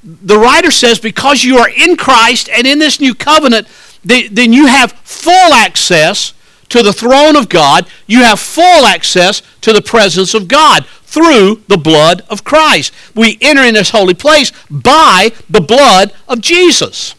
the 0.03 0.37
writer 0.37 0.71
says, 0.71 0.99
because 0.99 1.43
you 1.43 1.57
are 1.57 1.69
in 1.69 1.97
Christ 1.97 2.49
and 2.49 2.65
in 2.65 2.79
this 2.79 2.99
new 2.99 3.13
covenant, 3.13 3.67
then 4.03 4.53
you 4.53 4.67
have 4.67 4.93
full 5.03 5.53
access 5.53 6.33
to 6.69 6.83
the 6.83 6.93
throne 6.93 7.35
of 7.35 7.49
God. 7.49 7.87
You 8.05 8.23
have 8.23 8.39
full 8.39 8.85
access 8.85 9.41
to 9.61 9.73
the 9.73 9.81
presence 9.81 10.33
of 10.33 10.47
God 10.47 10.85
through 10.85 11.63
the 11.67 11.77
blood 11.77 12.23
of 12.29 12.43
Christ. 12.43 12.93
We 13.15 13.37
enter 13.41 13.63
in 13.63 13.75
this 13.75 13.91
holy 13.91 14.13
place 14.13 14.51
by 14.69 15.31
the 15.49 15.61
blood 15.61 16.13
of 16.27 16.41
Jesus. 16.41 17.15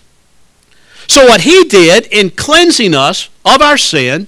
So, 1.07 1.27
what 1.27 1.43
He 1.43 1.65
did 1.65 2.07
in 2.07 2.31
cleansing 2.31 2.95
us 2.95 3.31
of 3.45 3.63
our 3.63 3.79
sin, 3.79 4.27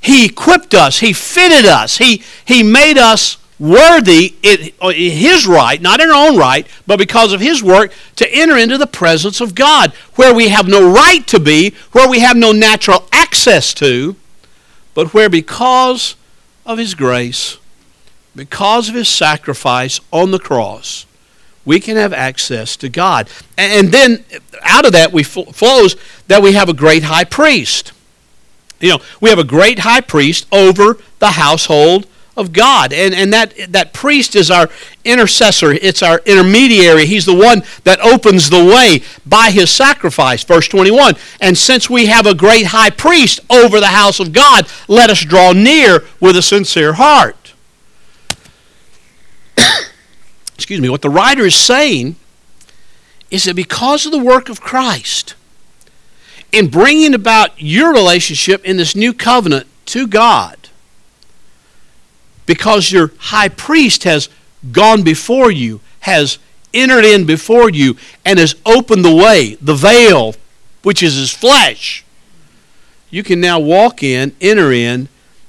He 0.00 0.26
equipped 0.26 0.74
us, 0.74 1.00
He 1.00 1.12
fitted 1.12 1.66
us, 1.66 1.98
He, 1.98 2.22
he 2.44 2.62
made 2.62 2.96
us 2.96 3.36
worthy 3.58 4.34
in 4.42 4.72
his 4.92 5.46
right, 5.46 5.80
not 5.80 6.00
in 6.00 6.10
our 6.10 6.28
own 6.28 6.36
right, 6.36 6.66
but 6.86 6.98
because 6.98 7.32
of 7.32 7.40
his 7.40 7.62
work, 7.62 7.92
to 8.16 8.28
enter 8.34 8.56
into 8.56 8.76
the 8.76 8.86
presence 8.86 9.40
of 9.40 9.54
God, 9.54 9.92
where 10.16 10.34
we 10.34 10.48
have 10.48 10.66
no 10.66 10.92
right 10.92 11.26
to 11.28 11.38
be, 11.38 11.74
where 11.92 12.08
we 12.08 12.20
have 12.20 12.36
no 12.36 12.52
natural 12.52 13.06
access 13.12 13.72
to, 13.74 14.16
but 14.94 15.12
where 15.12 15.28
because 15.28 16.16
of 16.64 16.78
his 16.78 16.94
grace, 16.94 17.58
because 18.34 18.88
of 18.88 18.94
his 18.94 19.08
sacrifice 19.08 20.00
on 20.12 20.30
the 20.30 20.38
cross, 20.38 21.06
we 21.64 21.80
can 21.80 21.96
have 21.96 22.12
access 22.12 22.76
to 22.76 22.88
God. 22.88 23.28
And 23.56 23.92
then 23.92 24.24
out 24.62 24.86
of 24.86 24.92
that 24.92 25.12
we 25.12 25.22
flows 25.22 25.96
that 26.28 26.42
we 26.42 26.52
have 26.52 26.68
a 26.68 26.74
great 26.74 27.04
high 27.04 27.24
priest. 27.24 27.92
You 28.80 28.90
know, 28.90 28.98
we 29.20 29.30
have 29.30 29.38
a 29.38 29.44
great 29.44 29.80
high 29.80 30.00
priest 30.00 30.46
over 30.52 30.98
the 31.18 31.32
household 31.32 32.06
of 32.36 32.52
God. 32.52 32.92
And, 32.92 33.14
and 33.14 33.32
that, 33.32 33.54
that 33.68 33.92
priest 33.92 34.34
is 34.34 34.50
our 34.50 34.68
intercessor, 35.04 35.72
it's 35.72 36.02
our 36.02 36.20
intermediary. 36.26 37.06
He's 37.06 37.26
the 37.26 37.34
one 37.34 37.62
that 37.84 38.00
opens 38.00 38.50
the 38.50 38.64
way 38.64 39.02
by 39.24 39.50
his 39.50 39.70
sacrifice. 39.70 40.42
Verse 40.42 40.68
21 40.68 41.14
And 41.40 41.56
since 41.56 41.88
we 41.88 42.06
have 42.06 42.26
a 42.26 42.34
great 42.34 42.66
high 42.66 42.90
priest 42.90 43.40
over 43.50 43.80
the 43.80 43.88
house 43.88 44.20
of 44.20 44.32
God, 44.32 44.66
let 44.88 45.10
us 45.10 45.24
draw 45.24 45.52
near 45.52 46.04
with 46.20 46.36
a 46.36 46.42
sincere 46.42 46.94
heart. 46.94 47.54
Excuse 50.54 50.80
me. 50.80 50.88
What 50.88 51.02
the 51.02 51.10
writer 51.10 51.44
is 51.44 51.54
saying 51.54 52.16
is 53.30 53.44
that 53.44 53.56
because 53.56 54.06
of 54.06 54.12
the 54.12 54.18
work 54.18 54.48
of 54.48 54.60
Christ, 54.60 55.34
in 56.52 56.68
bringing 56.68 57.14
about 57.14 57.60
your 57.60 57.92
relationship 57.92 58.64
in 58.64 58.76
this 58.76 58.94
new 58.94 59.12
covenant 59.12 59.66
to 59.86 60.06
God, 60.06 60.63
because 62.46 62.92
your 62.92 63.12
high 63.18 63.48
priest 63.48 64.04
has 64.04 64.28
gone 64.72 65.02
before 65.02 65.50
you, 65.50 65.80
has 66.00 66.38
entered 66.72 67.04
in 67.04 67.24
before 67.24 67.70
you, 67.70 67.96
and 68.24 68.38
has 68.38 68.54
opened 68.66 69.04
the 69.04 69.14
way, 69.14 69.56
the 69.60 69.74
veil, 69.74 70.34
which 70.82 71.02
is 71.02 71.14
his 71.14 71.30
flesh. 71.30 72.04
You 73.10 73.22
can 73.22 73.40
now 73.40 73.60
walk 73.60 74.02
in, 74.02 74.34
enter 74.40 74.72
in, 74.72 75.08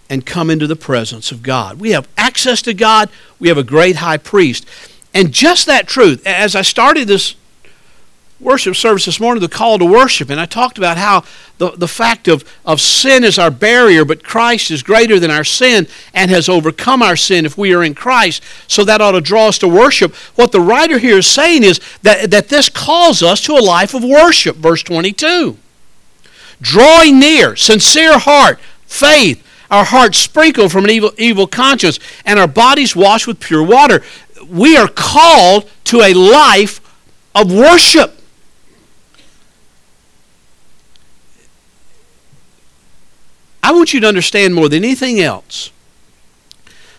and 0.09 0.25
come 0.25 0.49
into 0.49 0.67
the 0.67 0.75
presence 0.75 1.31
of 1.31 1.41
God. 1.41 1.79
We 1.79 1.91
have 1.91 2.07
access 2.17 2.61
to 2.63 2.73
God, 2.73 3.09
we 3.39 3.47
have 3.47 3.57
a 3.57 3.63
great 3.63 3.97
high 3.97 4.17
priest. 4.17 4.67
And 5.13 5.31
just 5.31 5.65
that 5.65 5.87
truth, 5.87 6.25
as 6.27 6.55
I 6.55 6.61
started 6.61 7.07
this 7.07 7.35
worship 8.39 8.75
service 8.75 9.05
this 9.05 9.19
morning, 9.19 9.41
the 9.41 9.47
call 9.47 9.79
to 9.79 9.85
worship, 9.85 10.29
and 10.29 10.39
I 10.39 10.45
talked 10.45 10.77
about 10.77 10.97
how 10.97 11.23
the, 11.57 11.71
the 11.71 11.87
fact 11.87 12.27
of, 12.27 12.43
of 12.65 12.81
sin 12.81 13.23
is 13.23 13.39
our 13.39 13.49
barrier, 13.49 14.03
but 14.03 14.23
Christ 14.23 14.71
is 14.71 14.83
greater 14.83 15.19
than 15.19 15.31
our 15.31 15.45
sin 15.45 15.87
and 16.13 16.29
has 16.29 16.49
overcome 16.49 17.01
our 17.01 17.15
sin 17.15 17.45
if 17.45 17.57
we 17.57 17.73
are 17.73 17.83
in 17.83 17.95
Christ. 17.95 18.43
So 18.67 18.83
that 18.83 18.99
ought 18.99 19.13
to 19.13 19.21
draw 19.21 19.47
us 19.47 19.57
to 19.59 19.67
worship. 19.67 20.13
What 20.35 20.51
the 20.51 20.59
writer 20.59 20.97
here 20.97 21.19
is 21.19 21.27
saying 21.27 21.63
is 21.63 21.79
that, 22.01 22.29
that 22.31 22.49
this 22.49 22.67
calls 22.67 23.23
us 23.23 23.41
to 23.41 23.53
a 23.53 23.63
life 23.63 23.93
of 23.93 24.03
worship, 24.03 24.57
verse 24.57 24.83
22. 24.83 25.57
Drawing 26.61 27.19
near, 27.19 27.55
sincere 27.55 28.19
heart, 28.19 28.59
faith, 28.85 29.41
our 29.71 29.85
hearts 29.85 30.17
sprinkled 30.17 30.71
from 30.71 30.83
an 30.83 30.91
evil, 30.91 31.11
evil 31.17 31.47
conscience, 31.47 31.99
and 32.25 32.37
our 32.37 32.47
bodies 32.47 32.95
washed 32.95 33.27
with 33.27 33.39
pure 33.39 33.63
water. 33.63 34.03
We 34.47 34.77
are 34.77 34.87
called 34.87 35.69
to 35.85 36.01
a 36.01 36.13
life 36.13 36.81
of 37.33 37.51
worship. 37.51 38.19
I 43.65 43.71
want 43.71 43.95
you 43.95 43.99
to 44.01 44.07
understand 44.07 44.53
more 44.53 44.69
than 44.69 44.83
anything 44.83 45.19
else 45.19 45.71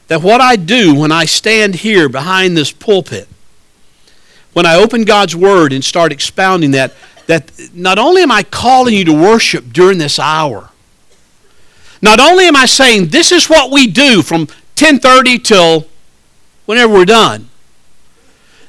that 0.09 0.21
what 0.21 0.41
I 0.41 0.57
do 0.57 0.97
when 0.97 1.13
I 1.13 1.25
stand 1.25 1.77
here 1.77 2.09
behind 2.09 2.57
this 2.57 2.73
pulpit, 2.73 3.29
when 4.53 4.67
I 4.67 4.75
open 4.75 5.05
God's 5.05 5.37
Word 5.37 5.73
and 5.73 5.85
start 5.85 6.11
expounding 6.11 6.73
that, 6.73 6.93
that 7.29 7.53
not 7.73 8.01
only 8.01 8.23
am 8.23 8.33
I 8.33 8.43
calling 8.43 8.95
you 8.95 9.05
to 9.05 9.13
worship 9.13 9.73
during 9.73 9.99
this 9.99 10.19
hour, 10.19 10.71
not 12.03 12.19
only 12.19 12.47
am 12.47 12.57
I 12.57 12.67
saying 12.67 13.11
this 13.11 13.31
is 13.31 13.49
what 13.49 13.71
we 13.71 13.87
do 13.87 14.21
from 14.23 14.49
10:30 14.75 15.45
till 15.45 15.87
whenever 16.65 16.93
we're 16.93 17.05
done. 17.05 17.49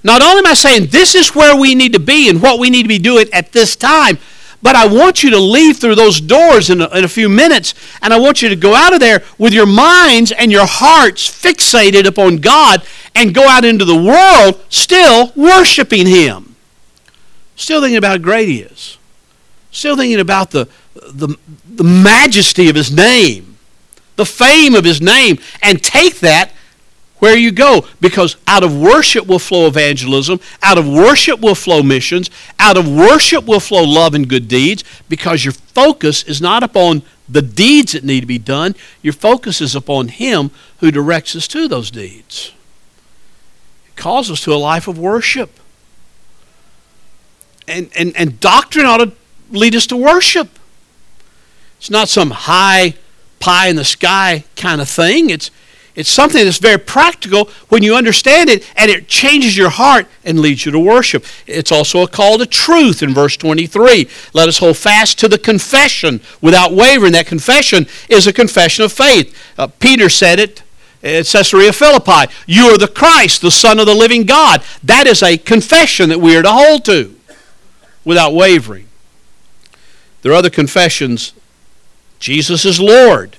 Not 0.04 0.22
only 0.22 0.38
am 0.38 0.46
I 0.46 0.54
saying 0.54 0.89
this 0.92 1.16
is 1.16 1.34
where 1.34 1.60
we 1.60 1.74
need 1.74 1.94
to 1.94 2.00
be 2.00 2.30
and 2.30 2.44
what 2.44 2.60
we 2.60 2.70
need 2.70 2.84
to 2.84 2.89
be 2.89 3.00
doing 3.00 3.27
at 3.34 3.54
this 3.54 3.75
time, 3.75 4.20
but 4.62 4.76
I 4.76 4.88
want 4.88 5.24
you 5.24 5.30
to 5.32 5.40
leave 5.40 5.78
through 5.78 5.96
those 5.96 6.20
doors 6.20 6.70
in 6.70 6.82
a, 6.82 6.88
in 6.98 7.04
a 7.04 7.08
few 7.08 7.30
minutes, 7.30 7.74
and 8.02 8.14
I 8.14 8.20
want 8.20 8.42
you 8.42 8.50
to 8.50 8.56
go 8.56 8.74
out 8.74 8.94
of 8.94 9.00
there 9.00 9.24
with 9.38 9.54
your 9.54 9.66
minds 9.66 10.32
and 10.32 10.52
your 10.52 10.66
hearts 10.66 11.28
fixated 11.28 12.06
upon 12.06 12.38
God 12.38 12.84
and 13.14 13.34
go 13.34 13.48
out 13.48 13.66
into 13.66 13.86
the 13.86 13.96
world 13.96 14.64
still 14.70 15.32
worshiping 15.36 16.08
Him. 16.08 16.56
Still 17.56 17.82
thinking 17.82 17.98
about 17.98 18.10
how 18.10 18.18
great 18.18 18.48
He 18.48 18.62
is. 18.62 18.98
Still 19.72 19.96
thinking 19.96 20.20
about 20.20 20.52
the, 20.52 20.68
the, 20.96 21.38
the 21.66 21.84
majesty 21.84 22.70
of 22.70 22.76
His 22.76 22.92
name, 22.92 23.58
the 24.16 24.26
fame 24.26 24.74
of 24.74 24.84
His 24.84 25.02
name, 25.02 25.38
and 25.62 25.84
take 25.84 26.20
that 26.20 26.52
where 27.19 27.36
you 27.36 27.51
go 27.51 27.86
because 28.00 28.38
out 28.45 28.63
of 28.63 28.75
worship 28.77 29.27
will 29.27 29.39
flow 29.39 29.67
evangelism, 29.67 30.39
out 30.62 30.77
of 30.77 30.88
worship 30.88 31.39
will 31.39 31.55
flow 31.55 31.81
missions, 31.81 32.29
out 32.59 32.77
of 32.77 32.88
worship 32.88 33.45
will 33.45 33.59
flow 33.59 33.83
love 33.83 34.13
and 34.13 34.29
good 34.29 34.47
deeds 34.47 34.83
because 35.09 35.43
your 35.43 35.53
focus 35.53 36.24
is 36.24 36.41
not 36.41 36.63
upon 36.63 37.01
the 37.29 37.41
deeds 37.41 37.91
that 37.91 38.03
need 38.03 38.21
to 38.21 38.27
be 38.27 38.38
done, 38.38 38.75
your 39.01 39.13
focus 39.13 39.59
is 39.59 39.75
upon 39.75 40.07
Him 40.09 40.51
who 40.79 40.91
directs 40.91 41.36
us 41.36 41.47
to 41.50 41.67
those 41.67 41.91
deeds. 41.91 42.53
It 43.88 43.95
calls 43.95 44.31
us 44.31 44.41
to 44.41 44.53
a 44.53 44.55
life 44.55 44.88
of 44.88 44.97
worship. 44.97 45.59
And, 47.67 47.89
and, 47.97 48.15
and 48.15 48.39
doctrine 48.39 48.86
ought 48.86 48.97
to 48.97 49.12
lead 49.51 49.75
us 49.75 49.88
to 49.88 49.97
worship. 49.97 50.57
It's 51.79 51.89
not 51.89 52.07
some 52.07 52.31
high 52.31 52.95
pie 53.39 53.67
in 53.67 53.75
the 53.75 53.83
sky 53.83 54.45
kind 54.55 54.79
of 54.79 54.89
thing. 54.89 55.29
It's 55.29 55.51
it's 55.98 56.12
something 56.12 56.46
that's 56.46 56.60
very 56.60 56.77
practical 56.77 57.46
when 57.70 57.82
you 57.82 57.96
understand 57.96 58.51
it 58.51 58.72
and 58.75 58.92
it 58.92 59.08
changes 59.08 59.58
your 59.58 59.72
heart 59.72 60.06
and 60.24 60.39
leads 60.39 60.63
you 60.63 60.72
to 60.72 60.77
worship. 60.80 61.25
It's 61.48 61.72
also 61.72 62.04
a 62.04 62.08
call 62.08 62.38
to 62.38 62.46
truth 62.46 63.01
in 63.01 63.16
verse 63.16 63.36
23. 63.36 64.08
Let 64.32 64.48
us 64.48 64.60
hold 64.60 64.77
fast 64.77 65.18
to 65.20 65.27
the 65.27 65.39
confession 65.39 66.22
without 66.39 66.72
wavering. 66.72 67.13
That 67.13 67.25
confession 67.25 67.88
is 68.10 68.27
a 68.27 68.32
confession 68.32 68.86
of 68.86 68.94
faith. 68.94 69.36
Uh, 69.58 69.70
Peter 69.80 70.08
said 70.08 70.39
it 70.39 70.62
at 71.01 71.25
Caesarea 71.25 71.74
Philippi 71.74 72.32
You 72.46 72.66
are 72.66 72.77
the 72.77 72.88
Christ, 72.88 73.42
the 73.42 73.50
Son 73.50 73.80
of 73.80 73.88
the 73.88 73.96
living 73.96 74.25
God. 74.25 74.62
That 74.84 75.08
is 75.08 75.24
a 75.24 75.36
confession 75.36 76.10
that 76.10 76.20
we 76.20 76.38
are 76.38 76.44
to 76.44 76.51
hold 76.51 76.86
to 76.86 77.16
without 78.06 78.36
wavering. 78.36 78.88
There 80.22 80.32
are 80.32 80.36
other 80.36 80.51
confessions 80.51 81.34
Jesus 82.20 82.66
is 82.66 82.80
Lord. 82.80 83.37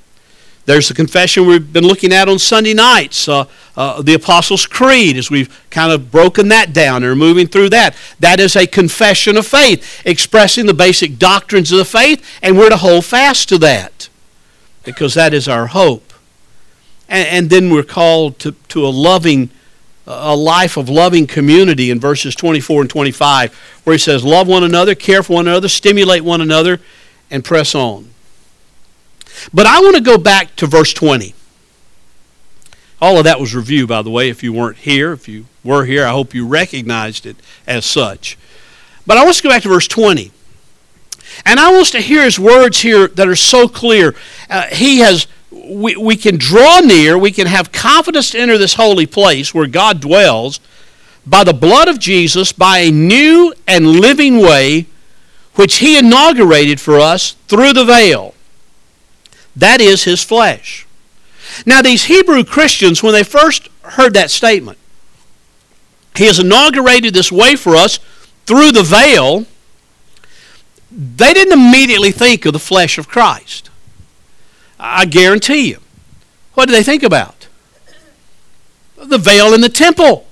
There's 0.68 0.88
the 0.88 0.92
confession 0.92 1.46
we've 1.46 1.72
been 1.72 1.86
looking 1.86 2.12
at 2.12 2.28
on 2.28 2.38
Sunday 2.38 2.74
nights, 2.74 3.26
uh, 3.26 3.46
uh, 3.74 4.02
the 4.02 4.12
Apostles' 4.12 4.66
Creed, 4.66 5.16
as 5.16 5.30
we've 5.30 5.48
kind 5.70 5.90
of 5.90 6.10
broken 6.10 6.48
that 6.48 6.74
down 6.74 6.96
and 6.96 7.06
are 7.06 7.16
moving 7.16 7.46
through 7.46 7.70
that. 7.70 7.96
That 8.20 8.38
is 8.38 8.54
a 8.54 8.66
confession 8.66 9.38
of 9.38 9.46
faith, 9.46 10.02
expressing 10.04 10.66
the 10.66 10.74
basic 10.74 11.18
doctrines 11.18 11.72
of 11.72 11.78
the 11.78 11.86
faith, 11.86 12.22
and 12.42 12.58
we're 12.58 12.68
to 12.68 12.76
hold 12.76 13.06
fast 13.06 13.48
to 13.48 13.56
that 13.60 14.10
because 14.84 15.14
that 15.14 15.32
is 15.32 15.48
our 15.48 15.68
hope. 15.68 16.12
And, 17.08 17.26
and 17.28 17.50
then 17.50 17.70
we're 17.70 17.82
called 17.82 18.38
to, 18.40 18.52
to 18.68 18.86
a 18.86 18.90
loving, 18.90 19.48
a 20.06 20.36
life 20.36 20.76
of 20.76 20.90
loving 20.90 21.26
community 21.26 21.90
in 21.90 21.98
verses 21.98 22.34
24 22.34 22.82
and 22.82 22.90
25, 22.90 23.54
where 23.84 23.94
he 23.94 23.98
says, 23.98 24.22
Love 24.22 24.46
one 24.46 24.64
another, 24.64 24.94
care 24.94 25.22
for 25.22 25.32
one 25.32 25.48
another, 25.48 25.68
stimulate 25.68 26.24
one 26.24 26.42
another, 26.42 26.78
and 27.30 27.42
press 27.42 27.74
on. 27.74 28.10
But 29.52 29.66
I 29.66 29.80
want 29.80 29.96
to 29.96 30.02
go 30.02 30.18
back 30.18 30.56
to 30.56 30.66
verse 30.66 30.92
20. 30.92 31.34
All 33.00 33.18
of 33.18 33.24
that 33.24 33.38
was 33.38 33.54
review, 33.54 33.86
by 33.86 34.02
the 34.02 34.10
way, 34.10 34.28
if 34.28 34.42
you 34.42 34.52
weren't 34.52 34.78
here. 34.78 35.12
If 35.12 35.28
you 35.28 35.46
were 35.62 35.84
here, 35.84 36.04
I 36.04 36.10
hope 36.10 36.34
you 36.34 36.46
recognized 36.46 37.26
it 37.26 37.36
as 37.66 37.86
such. 37.86 38.36
But 39.06 39.16
I 39.16 39.24
want 39.24 39.36
to 39.36 39.42
go 39.42 39.48
back 39.48 39.62
to 39.62 39.68
verse 39.68 39.86
20. 39.86 40.32
And 41.46 41.60
I 41.60 41.70
want 41.70 41.82
us 41.82 41.90
to 41.92 42.00
hear 42.00 42.24
his 42.24 42.38
words 42.38 42.80
here 42.80 43.08
that 43.08 43.28
are 43.28 43.36
so 43.36 43.68
clear. 43.68 44.14
Uh, 44.50 44.66
he 44.66 44.98
has, 44.98 45.26
we, 45.50 45.96
we 45.96 46.16
can 46.16 46.36
draw 46.36 46.80
near, 46.80 47.16
we 47.16 47.30
can 47.30 47.46
have 47.46 47.70
confidence 47.70 48.30
to 48.30 48.38
enter 48.38 48.58
this 48.58 48.74
holy 48.74 49.06
place 49.06 49.54
where 49.54 49.66
God 49.66 50.00
dwells 50.00 50.58
by 51.26 51.44
the 51.44 51.52
blood 51.52 51.88
of 51.88 51.98
Jesus, 51.98 52.52
by 52.52 52.78
a 52.78 52.90
new 52.90 53.54
and 53.66 53.86
living 53.86 54.38
way 54.38 54.86
which 55.54 55.78
he 55.78 55.98
inaugurated 55.98 56.80
for 56.80 56.98
us 56.98 57.32
through 57.46 57.72
the 57.72 57.84
veil. 57.84 58.34
That 59.58 59.80
is 59.80 60.04
his 60.04 60.22
flesh. 60.22 60.86
Now, 61.66 61.82
these 61.82 62.04
Hebrew 62.04 62.44
Christians, 62.44 63.02
when 63.02 63.12
they 63.12 63.24
first 63.24 63.68
heard 63.82 64.14
that 64.14 64.30
statement, 64.30 64.78
he 66.16 66.26
has 66.26 66.38
inaugurated 66.38 67.12
this 67.12 67.32
way 67.32 67.56
for 67.56 67.74
us 67.74 67.98
through 68.46 68.72
the 68.72 68.82
veil, 68.82 69.46
they 70.90 71.34
didn't 71.34 71.52
immediately 71.52 72.12
think 72.12 72.46
of 72.46 72.52
the 72.52 72.58
flesh 72.58 72.98
of 72.98 73.08
Christ. 73.08 73.70
I 74.78 75.04
guarantee 75.06 75.68
you. 75.68 75.78
What 76.54 76.66
did 76.66 76.74
they 76.74 76.82
think 76.84 77.02
about? 77.02 77.48
The 78.96 79.18
veil 79.18 79.54
in 79.54 79.60
the 79.60 79.68
temple. 79.68 80.26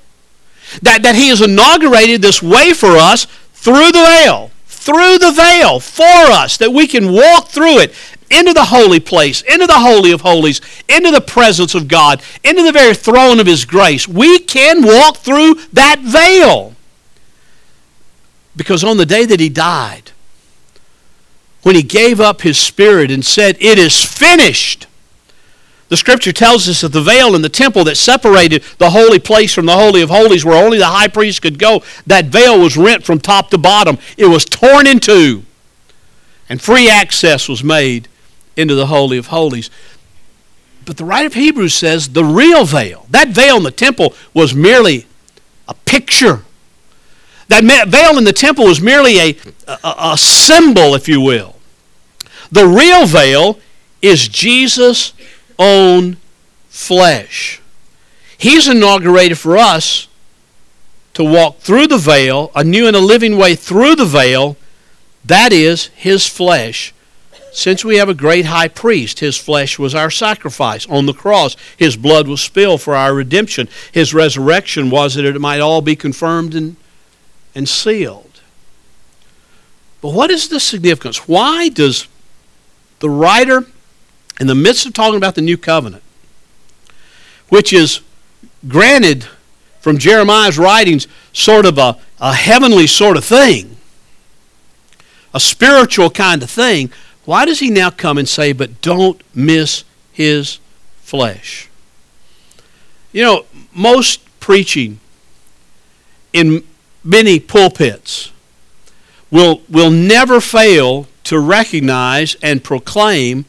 That, 0.83 1.02
that 1.02 1.14
he 1.14 1.28
has 1.28 1.40
inaugurated 1.40 2.23
this 2.23 2.42
way 2.42 2.73
for 2.73 2.97
us 2.97 3.26
through 3.52 3.92
the 3.92 4.04
veil. 4.23 4.50
Through 4.66 5.18
the 5.18 5.33
veil 5.33 5.80
for 5.80 6.04
us, 6.04 6.56
that 6.59 6.73
we 6.73 6.87
can 6.87 7.12
walk 7.12 7.49
through 7.49 7.78
it 7.80 7.95
into 8.30 8.52
the 8.52 8.64
holy 8.64 9.00
place, 9.00 9.42
into 9.42 9.66
the 9.66 9.78
Holy 9.78 10.11
of 10.11 10.23
Holies, 10.23 10.61
into 10.88 11.11
the 11.11 11.21
presence 11.21 11.75
of 11.75 11.88
God, 11.88 12.23
into 12.42 12.62
the 12.62 12.73
very 12.73 12.95
throne 12.95 13.40
of 13.40 13.47
His 13.47 13.64
grace. 13.64 14.09
We 14.09 14.38
can 14.38 14.85
walk 14.85 15.18
through 15.18 15.54
that 15.73 16.00
veil. 16.00 16.75
Because 18.56 18.83
on 18.83 18.97
the 18.97 19.06
day 19.06 19.26
that 19.26 19.40
He 19.40 19.49
died, 19.49 20.12
when 21.62 21.75
He 21.75 21.83
gave 21.83 22.21
up 22.21 22.42
His 22.42 22.59
Spirit 22.59 23.11
and 23.11 23.25
said, 23.25 23.56
It 23.61 23.78
is 23.78 24.04
finished, 24.04 24.87
the 25.88 25.97
Scripture 25.97 26.33
tells 26.33 26.68
us 26.68 26.80
that 26.80 26.92
the 26.92 27.02
veil 27.02 27.37
in 27.37 27.42
the 27.42 27.49
temple 27.49 27.85
that 27.85 27.97
separated 27.97 28.64
the 28.78 28.90
holy 28.90 29.21
place 29.21 29.54
from 29.54 29.66
the 29.66 29.76
Holy 29.76 30.02
of 30.02 30.11
Holies, 30.11 30.45
where 30.45 30.62
only 30.62 30.78
the 30.78 30.87
high 30.87 31.06
priest 31.06 31.42
could 31.42 31.61
go, 31.61 31.85
that 32.06 32.26
veil 32.26 32.61
was 32.61 32.76
rent 32.76 33.04
from 33.04 33.21
top 33.21 33.50
to 33.50 33.59
bottom. 33.59 33.99
It 34.16 34.26
was 34.26 34.45
torn 34.45 34.88
in 34.88 34.99
two, 34.99 35.45
and 36.49 36.61
free 36.61 36.88
access 36.88 37.49
was 37.49 37.62
made 37.62 38.09
into 38.56 38.75
the 38.75 38.86
Holy 38.86 39.18
of 39.18 39.28
Holies. 39.28 39.70
But 40.84 40.96
the 40.96 41.04
writer 41.04 41.26
of 41.26 41.34
Hebrews 41.34 41.75
says 41.75 42.08
the 42.10 42.25
real 42.25 42.64
veil, 42.64 43.06
that 43.10 43.28
veil 43.28 43.56
in 43.56 43.64
the 43.64 43.70
temple 43.70 44.14
was 44.32 44.54
merely 44.54 45.06
a 45.68 45.75
picture. 45.75 46.44
That 47.48 47.64
veil 47.88 48.18
in 48.18 48.25
the 48.25 48.32
temple 48.32 48.64
was 48.64 48.80
merely 48.80 49.18
a, 49.18 49.36
a, 49.66 49.94
a 50.12 50.18
symbol, 50.18 50.94
if 50.94 51.08
you 51.08 51.20
will. 51.20 51.56
The 52.50 52.66
real 52.66 53.06
veil 53.06 53.60
is 54.00 54.28
Jesus' 54.28 55.12
own 55.59 56.16
flesh. 56.68 57.61
He's 58.38 58.68
inaugurated 58.68 59.38
for 59.38 59.57
us 59.57 60.09
to 61.14 61.24
walk 61.24 61.61
through 61.61 61.88
the 61.88 61.98
veil, 61.98 62.52
a 62.54 62.62
new 62.62 62.87
and 62.87 62.94
a 62.94 63.00
living 63.00 63.37
way 63.37 63.54
through 63.54 63.96
the 63.96 64.04
veil. 64.04 64.57
That 65.24 65.52
is 65.52 65.87
his 65.87 66.26
flesh 66.26 66.92
since 67.57 67.83
we 67.83 67.97
have 67.97 68.11
a 68.11 68.14
great 68.14 68.45
high 68.45 68.69
priest, 68.69 69.21
his 69.21 69.38
flesh 69.38 69.79
was 69.79 69.95
our 69.95 70.11
sacrifice 70.11 70.87
on 70.88 71.07
the 71.07 71.14
cross. 71.14 71.57
His 71.79 71.97
blood 71.97 72.29
was 72.29 72.42
spilled 72.42 72.83
for 72.83 72.95
our 72.95 73.14
redemption. 73.14 73.71
His 73.92 74.12
resurrection 74.12 74.90
was 74.90 75.14
that 75.14 75.25
it 75.25 75.40
might 75.40 75.61
all 75.61 75.81
be 75.81 75.97
confirmed 75.97 76.55
and, 76.55 76.77
and 77.55 77.66
sealed. 77.66 78.42
But 80.03 80.12
what 80.12 80.31
is 80.31 80.49
the 80.49 80.61
significance? 80.61 81.27
Why 81.27 81.71
does 81.71 82.09
the 82.99 83.09
writer, 83.09 83.64
in 84.38 84.49
the 84.49 84.55
midst 84.55 84.85
of 84.85 84.92
talking 84.92 85.16
about 85.16 85.35
the 85.35 85.40
new 85.40 85.57
covenant, 85.57 86.03
which 87.49 87.73
is 87.73 88.01
granted 88.69 89.25
from 89.81 89.97
Jeremiah's 89.97 90.59
writings 90.59 91.09
sort 91.33 91.64
of 91.64 91.79
a, 91.79 91.97
a 92.21 92.35
heavenly 92.35 92.87
sort 92.87 93.16
of 93.16 93.25
thing, 93.25 93.79
a 95.33 95.40
spiritual 95.40 96.11
kind 96.11 96.42
of 96.42 96.51
thing, 96.51 96.92
why 97.26 97.44
does 97.44 97.58
he 97.58 97.70
now 97.70 97.90
come 97.90 98.16
and 98.18 98.28
say, 98.28 98.52
but 98.52 98.80
don't 98.80 99.20
miss 99.34 99.84
his 100.12 100.58
flesh? 101.02 101.68
You 103.12 103.22
know, 103.22 103.46
most 103.74 104.20
preaching 104.40 105.00
in 106.32 106.62
many 107.02 107.40
pulpits 107.40 108.30
will, 109.30 109.62
will 109.68 109.90
never 109.90 110.40
fail 110.40 111.08
to 111.24 111.40
recognize 111.40 112.36
and 112.42 112.62
proclaim 112.62 113.44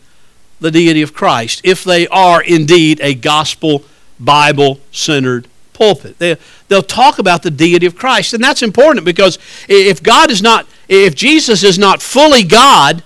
the 0.60 0.72
deity 0.72 1.04
of 1.04 1.14
Christ 1.14 1.62
if 1.64 1.84
they 1.84 2.08
are 2.08 2.42
indeed 2.42 3.00
a 3.02 3.14
gospel, 3.14 3.84
Bible 4.20 4.80
centered 4.92 5.48
pulpit. 5.74 6.18
They, 6.18 6.38
they'll 6.68 6.82
talk 6.82 7.20
about 7.20 7.44
the 7.44 7.52
deity 7.52 7.86
of 7.86 7.96
Christ. 7.96 8.34
And 8.34 8.44
that's 8.44 8.64
important 8.64 9.06
because 9.06 9.38
if 9.70 10.02
God 10.02 10.32
is 10.32 10.42
not, 10.42 10.66
if 10.88 11.14
Jesus 11.14 11.64
is 11.64 11.78
not 11.78 12.02
fully 12.02 12.44
God, 12.44 13.04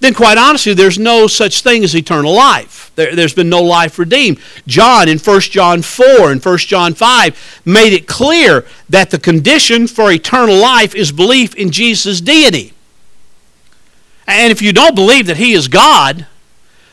then 0.00 0.12
quite 0.12 0.36
honestly, 0.36 0.74
there's 0.74 0.98
no 0.98 1.26
such 1.26 1.62
thing 1.62 1.82
as 1.82 1.96
eternal 1.96 2.32
life. 2.32 2.92
There, 2.96 3.14
has 3.16 3.32
been 3.32 3.48
no 3.48 3.62
life 3.62 3.98
redeemed. 3.98 4.38
John 4.66 5.08
in 5.08 5.18
1 5.18 5.40
John 5.40 5.82
4 5.82 6.32
and 6.32 6.44
1 6.44 6.58
John 6.58 6.94
5 6.94 7.62
made 7.64 7.92
it 7.92 8.06
clear 8.06 8.66
that 8.90 9.10
the 9.10 9.18
condition 9.18 9.86
for 9.86 10.12
eternal 10.12 10.56
life 10.56 10.94
is 10.94 11.12
belief 11.12 11.54
in 11.54 11.70
Jesus' 11.70 12.20
deity. 12.20 12.74
And 14.26 14.52
if 14.52 14.60
you 14.60 14.72
don't 14.72 14.94
believe 14.94 15.26
that 15.26 15.38
He 15.38 15.52
is 15.52 15.68
God, 15.68 16.26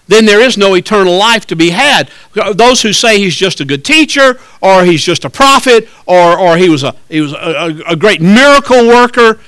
then 0.07 0.25
there 0.25 0.41
is 0.41 0.57
no 0.57 0.75
eternal 0.75 1.17
life 1.17 1.45
to 1.47 1.55
be 1.55 1.71
had. 1.71 2.09
Those 2.53 2.81
who 2.83 2.93
say 2.93 3.17
He's 3.17 3.35
just 3.35 3.59
a 3.59 3.65
good 3.65 3.83
teacher, 3.83 4.39
or 4.61 4.85
He's 4.85 5.03
just 5.03 5.25
a 5.25 5.29
prophet, 5.29 5.89
or, 6.05 6.37
or 6.37 6.55
He 6.55 6.69
was, 6.69 6.83
a, 6.83 6.95
he 7.09 7.19
was 7.19 7.33
a, 7.33 7.81
a 7.85 7.95
great 7.97 8.21
miracle 8.21 8.87
worker, 8.87 9.39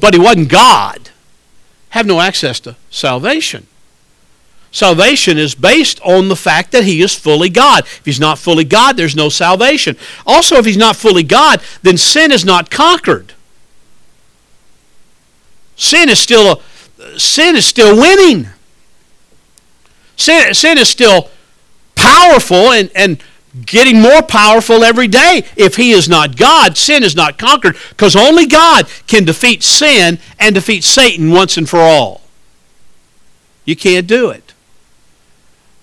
but 0.00 0.14
He 0.14 0.20
wasn't 0.20 0.48
God 0.48 1.10
have 1.94 2.06
no 2.06 2.20
access 2.20 2.58
to 2.58 2.74
salvation. 2.90 3.68
Salvation 4.72 5.38
is 5.38 5.54
based 5.54 6.00
on 6.00 6.26
the 6.26 6.34
fact 6.34 6.72
that 6.72 6.82
he 6.82 7.00
is 7.00 7.14
fully 7.14 7.48
God. 7.48 7.84
If 7.84 8.04
he's 8.04 8.18
not 8.18 8.36
fully 8.36 8.64
God, 8.64 8.96
there's 8.96 9.14
no 9.14 9.28
salvation. 9.28 9.96
Also, 10.26 10.56
if 10.56 10.64
he's 10.64 10.76
not 10.76 10.96
fully 10.96 11.22
God, 11.22 11.62
then 11.82 11.96
sin 11.96 12.32
is 12.32 12.44
not 12.44 12.68
conquered. 12.68 13.34
Sin 15.76 16.08
is 16.08 16.18
still 16.18 16.60
a, 16.98 17.18
sin 17.20 17.54
is 17.54 17.64
still 17.64 17.96
winning. 17.96 18.48
Sin, 20.16 20.52
sin 20.52 20.78
is 20.78 20.88
still 20.88 21.30
powerful 21.94 22.72
and, 22.72 22.90
and 22.96 23.22
getting 23.64 24.00
more 24.00 24.22
powerful 24.22 24.84
every 24.84 25.08
day. 25.08 25.44
If 25.56 25.76
he 25.76 25.92
is 25.92 26.08
not 26.08 26.36
God, 26.36 26.76
sin 26.76 27.02
is 27.02 27.14
not 27.14 27.38
conquered 27.38 27.76
because 27.90 28.16
only 28.16 28.46
God 28.46 28.88
can 29.06 29.24
defeat 29.24 29.62
sin 29.62 30.18
and 30.38 30.54
defeat 30.54 30.84
Satan 30.84 31.30
once 31.30 31.56
and 31.56 31.68
for 31.68 31.80
all. 31.80 32.22
You 33.64 33.76
can't 33.76 34.06
do 34.06 34.30
it. 34.30 34.52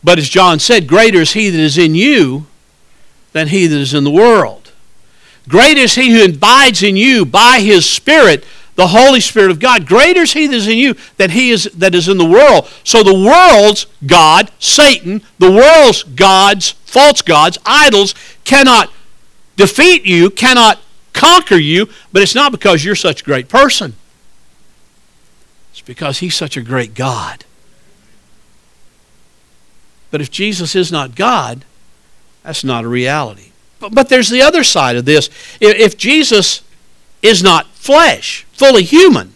But 0.03 0.17
as 0.17 0.29
John 0.29 0.59
said, 0.59 0.87
greater 0.87 1.21
is 1.21 1.33
he 1.33 1.49
that 1.49 1.59
is 1.59 1.77
in 1.77 1.95
you 1.95 2.47
than 3.33 3.47
he 3.47 3.67
that 3.67 3.77
is 3.77 3.93
in 3.93 4.03
the 4.03 4.11
world. 4.11 4.71
Greater 5.47 5.81
is 5.81 5.95
he 5.95 6.11
who 6.11 6.25
abides 6.25 6.83
in 6.83 6.97
you 6.97 7.25
by 7.25 7.59
his 7.59 7.89
Spirit 7.89 8.45
the 8.75 8.87
Holy 8.87 9.19
Spirit 9.19 9.51
of 9.51 9.59
God. 9.59 9.85
Greater 9.85 10.21
is 10.21 10.33
He 10.33 10.47
that 10.47 10.55
is 10.55 10.67
in 10.67 10.77
you 10.77 10.95
than 11.17 11.29
He 11.29 11.51
is 11.51 11.65
that 11.75 11.93
is 11.93 12.07
in 12.07 12.17
the 12.17 12.25
world. 12.25 12.67
So 12.83 13.03
the 13.03 13.13
world's 13.13 13.85
God, 14.05 14.51
Satan, 14.59 15.21
the 15.39 15.51
world's 15.51 16.03
gods, 16.03 16.73
false 16.91 17.21
gods, 17.21 17.57
idols, 17.65 18.13
cannot 18.43 18.91
defeat 19.55 20.05
you, 20.05 20.29
cannot 20.29 20.79
conquer 21.13 21.55
you, 21.55 21.87
but 22.11 22.21
it's 22.21 22.35
not 22.35 22.51
because 22.51 22.83
you're 22.83 22.95
such 22.95 23.21
a 23.21 23.23
great 23.23 23.47
person. 23.47 23.95
It's 25.71 25.81
because 25.81 26.19
He's 26.19 26.35
such 26.35 26.57
a 26.57 26.61
great 26.61 26.93
God. 26.93 27.45
But 30.11 30.19
if 30.19 30.29
Jesus 30.29 30.75
is 30.75 30.91
not 30.91 31.15
God, 31.15 31.63
that's 32.43 32.63
not 32.63 32.83
a 32.83 32.89
reality. 32.89 33.51
But, 33.79 33.95
but 33.95 34.09
there's 34.09 34.29
the 34.29 34.41
other 34.41 34.63
side 34.63 34.97
of 34.97 35.05
this. 35.05 35.27
If, 35.61 35.77
if 35.77 35.97
Jesus 35.97 36.61
is 37.21 37.41
not 37.41 37.67
flesh, 37.67 38.45
fully 38.51 38.83
human, 38.83 39.33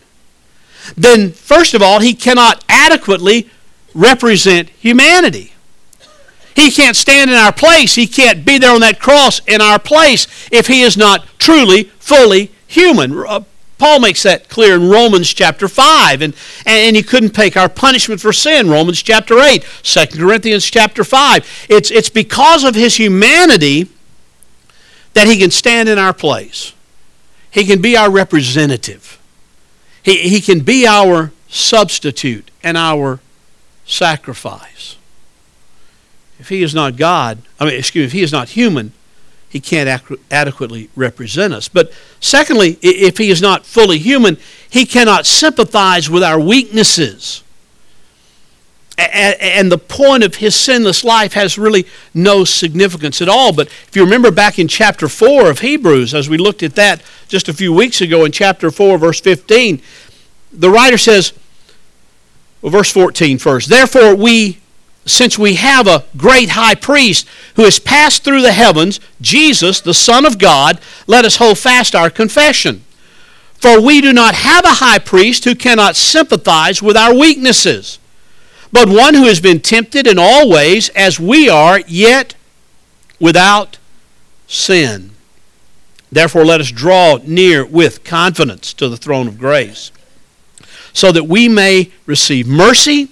then 0.98 1.32
first 1.32 1.74
of 1.74 1.82
all, 1.82 2.02
he 2.02 2.14
cannot 2.14 2.64
adequately 2.68 3.50
represent 3.94 4.70
humanity. 4.72 5.55
He 6.56 6.72
can't 6.72 6.96
stand 6.96 7.30
in 7.30 7.36
our 7.36 7.52
place. 7.52 7.96
He 7.96 8.08
can't 8.08 8.46
be 8.46 8.58
there 8.58 8.74
on 8.74 8.80
that 8.82 9.00
cross 9.00 9.42
in 9.46 9.62
our 9.62 9.78
place 9.78 10.28
if 10.52 10.68
he 10.68 10.82
is 10.82 10.96
not 10.96 11.28
truly, 11.38 11.86
fully 12.00 12.52
human. 12.66 13.18
Uh, 13.18 13.42
Paul 13.78 14.00
makes 14.00 14.24
that 14.24 14.48
clear 14.48 14.76
in 14.76 14.90
Romans 14.90 15.34
chapter 15.34 15.68
5. 15.68 16.22
And, 16.22 16.34
and 16.66 16.96
he 16.96 17.04
couldn't 17.04 17.32
take 17.32 17.58
our 17.58 17.68
punishment 17.68 18.22
for 18.22 18.32
sin, 18.32 18.70
Romans 18.70 19.02
chapter 19.02 19.40
8, 19.40 19.66
2 19.84 20.06
Corinthians 20.18 20.66
chapter 20.66 21.04
5. 21.04 21.68
It's, 21.70 21.92
it's 21.92 22.10
because 22.10 22.64
of 22.64 22.74
his 22.74 22.96
humanity 22.96 23.90
that 25.14 25.28
he 25.28 25.38
can 25.38 25.52
stand 25.52 25.90
in 25.90 25.98
our 25.98 26.14
place. 26.14 26.74
He 27.52 27.66
can 27.66 27.82
be 27.82 27.98
our 27.98 28.10
representative. 28.10 29.20
He, 30.04 30.30
he 30.30 30.42
can 30.42 30.62
be 30.62 30.88
our 30.88 31.32
substitute 31.50 32.50
and 32.64 32.78
our 32.78 33.20
sacrifice. 33.86 34.96
If 36.40 36.50
he 36.50 36.64
is 36.64 36.76
not 36.76 36.98
God, 36.98 37.40
I 37.60 37.66
mean, 37.66 37.76
excuse 37.76 38.04
me, 38.04 38.06
if 38.08 38.12
he 38.12 38.22
is 38.22 38.32
not 38.32 38.50
human, 38.50 38.92
he 39.50 39.60
can't 39.62 39.88
ac- 39.88 40.22
adequately 40.30 40.90
represent 40.96 41.54
us. 41.54 41.70
But 41.70 41.94
secondly, 42.20 42.78
if 42.82 43.18
he 43.18 43.30
is 43.30 43.42
not 43.42 43.66
fully 43.66 44.00
human, 44.00 44.38
he 44.70 44.86
cannot 44.86 45.26
sympathize 45.26 46.10
with 46.10 46.24
our 46.24 46.40
weaknesses. 46.40 47.42
And 48.98 49.72
the 49.72 49.78
point 49.78 50.24
of 50.24 50.36
his 50.36 50.56
sinless 50.56 51.04
life 51.04 51.34
has 51.34 51.58
really 51.58 51.86
no 52.14 52.46
significance 52.46 53.22
at 53.22 53.28
all. 53.28 53.54
But 53.54 53.68
if 53.68 53.92
you 53.94 54.04
remember 54.04 54.32
back 54.32 54.58
in 54.58 54.70
chapter 54.70 55.10
4 55.10 55.50
of 55.50 55.60
Hebrews, 55.60 56.14
as 56.14 56.30
we 56.30 56.38
looked 56.38 56.64
at 56.64 56.76
that 56.76 57.02
just 57.28 57.50
a 57.50 57.54
few 57.54 57.74
weeks 57.74 58.00
ago 58.00 58.24
in 58.24 58.32
chapter 58.32 58.72
4, 58.72 58.98
verse 58.98 59.20
15, 59.20 59.82
the 60.54 60.70
writer 60.70 60.98
says, 60.98 61.34
well, 62.62 62.72
verse 62.72 62.92
14 62.92 63.38
first, 63.38 63.70
Therefore, 63.70 64.16
we 64.16 64.60
since 65.06 65.38
we 65.38 65.56
have 65.56 65.88
a 65.88 66.04
great 66.18 66.50
high 66.50 66.76
priest 66.76 67.28
who 67.56 67.64
has 67.64 67.80
passed 67.80 68.24
through 68.24 68.42
the 68.42 68.52
heavens, 68.52 69.00
Jesus, 69.22 69.80
the 69.80 69.94
Son 69.94 70.26
of 70.26 70.40
God, 70.40 70.80
let 71.06 71.26
us 71.26 71.36
hold 71.36 71.60
fast 71.60 71.94
our 71.94 72.10
confession. 72.10 72.84
For 73.54 73.80
we 73.80 74.02
do 74.02 74.12
not 74.12 74.36
have 74.36 74.66
a 74.66 74.76
high 74.76 75.00
priest 75.00 75.46
who 75.46 75.56
cannot 75.56 75.96
sympathize 75.96 76.82
with 76.82 76.98
our 76.98 77.14
weaknesses, 77.14 78.00
but 78.72 78.90
one 78.90 79.14
who 79.14 79.26
has 79.26 79.40
been 79.40 79.60
tempted 79.60 80.08
in 80.08 80.18
all 80.20 80.50
ways 80.50 80.90
as 80.90 81.20
we 81.20 81.50
are, 81.50 81.80
yet 81.88 82.36
without 83.20 83.78
sin. 84.48 85.12
Therefore, 86.12 86.46
let 86.46 86.62
us 86.62 86.72
draw 86.72 87.20
near 87.24 87.66
with 87.66 88.04
confidence 88.04 88.74
to 88.74 88.90
the 88.90 88.98
throne 88.98 89.28
of 89.28 89.38
grace, 89.38 89.92
so 90.94 91.12
that 91.12 91.26
we 91.26 91.48
may 91.48 91.92
receive 92.06 92.48
mercy 92.48 93.10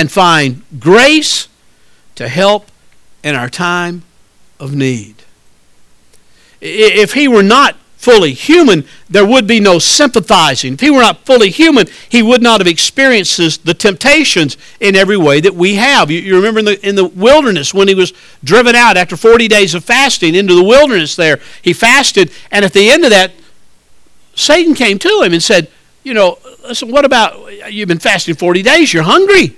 and 0.00 0.10
find 0.10 0.62
grace 0.80 1.46
to 2.14 2.26
help 2.26 2.70
in 3.22 3.34
our 3.34 3.50
time 3.50 4.02
of 4.58 4.74
need. 4.74 5.14
If 6.58 7.12
he 7.12 7.28
were 7.28 7.42
not 7.42 7.76
fully 7.98 8.32
human, 8.32 8.86
there 9.10 9.26
would 9.26 9.46
be 9.46 9.60
no 9.60 9.78
sympathizing. 9.78 10.72
If 10.72 10.80
he 10.80 10.90
were 10.90 11.02
not 11.02 11.26
fully 11.26 11.50
human, 11.50 11.86
he 12.08 12.22
would 12.22 12.42
not 12.42 12.62
have 12.62 12.66
experienced 12.66 13.66
the 13.66 13.74
temptations 13.74 14.56
in 14.80 14.96
every 14.96 15.18
way 15.18 15.38
that 15.42 15.54
we 15.54 15.74
have. 15.74 16.10
You, 16.10 16.34
remember 16.34 16.60
in 16.60 16.64
the, 16.64 16.88
in 16.88 16.94
the 16.94 17.04
wilderness 17.04 17.74
when 17.74 17.86
he 17.86 17.94
was 17.94 18.14
driven 18.42 18.74
out 18.74 18.96
after 18.96 19.18
40 19.18 19.48
days 19.48 19.74
of 19.74 19.84
fasting 19.84 20.34
into 20.34 20.54
the 20.54 20.64
wilderness 20.64 21.14
there, 21.14 21.40
he 21.60 21.74
fasted, 21.74 22.32
and 22.50 22.64
at 22.64 22.72
the 22.72 22.88
end 22.88 23.04
of 23.04 23.10
that, 23.10 23.32
Satan 24.34 24.72
came 24.72 24.98
to 24.98 25.20
him 25.22 25.34
and 25.34 25.42
said, 25.42 25.70
You 26.04 26.14
know, 26.14 26.38
listen, 26.66 26.90
what 26.90 27.04
about 27.04 27.70
you've 27.70 27.88
been 27.88 27.98
fasting 27.98 28.34
40 28.34 28.62
days? 28.62 28.94
You're 28.94 29.02
hungry. 29.02 29.56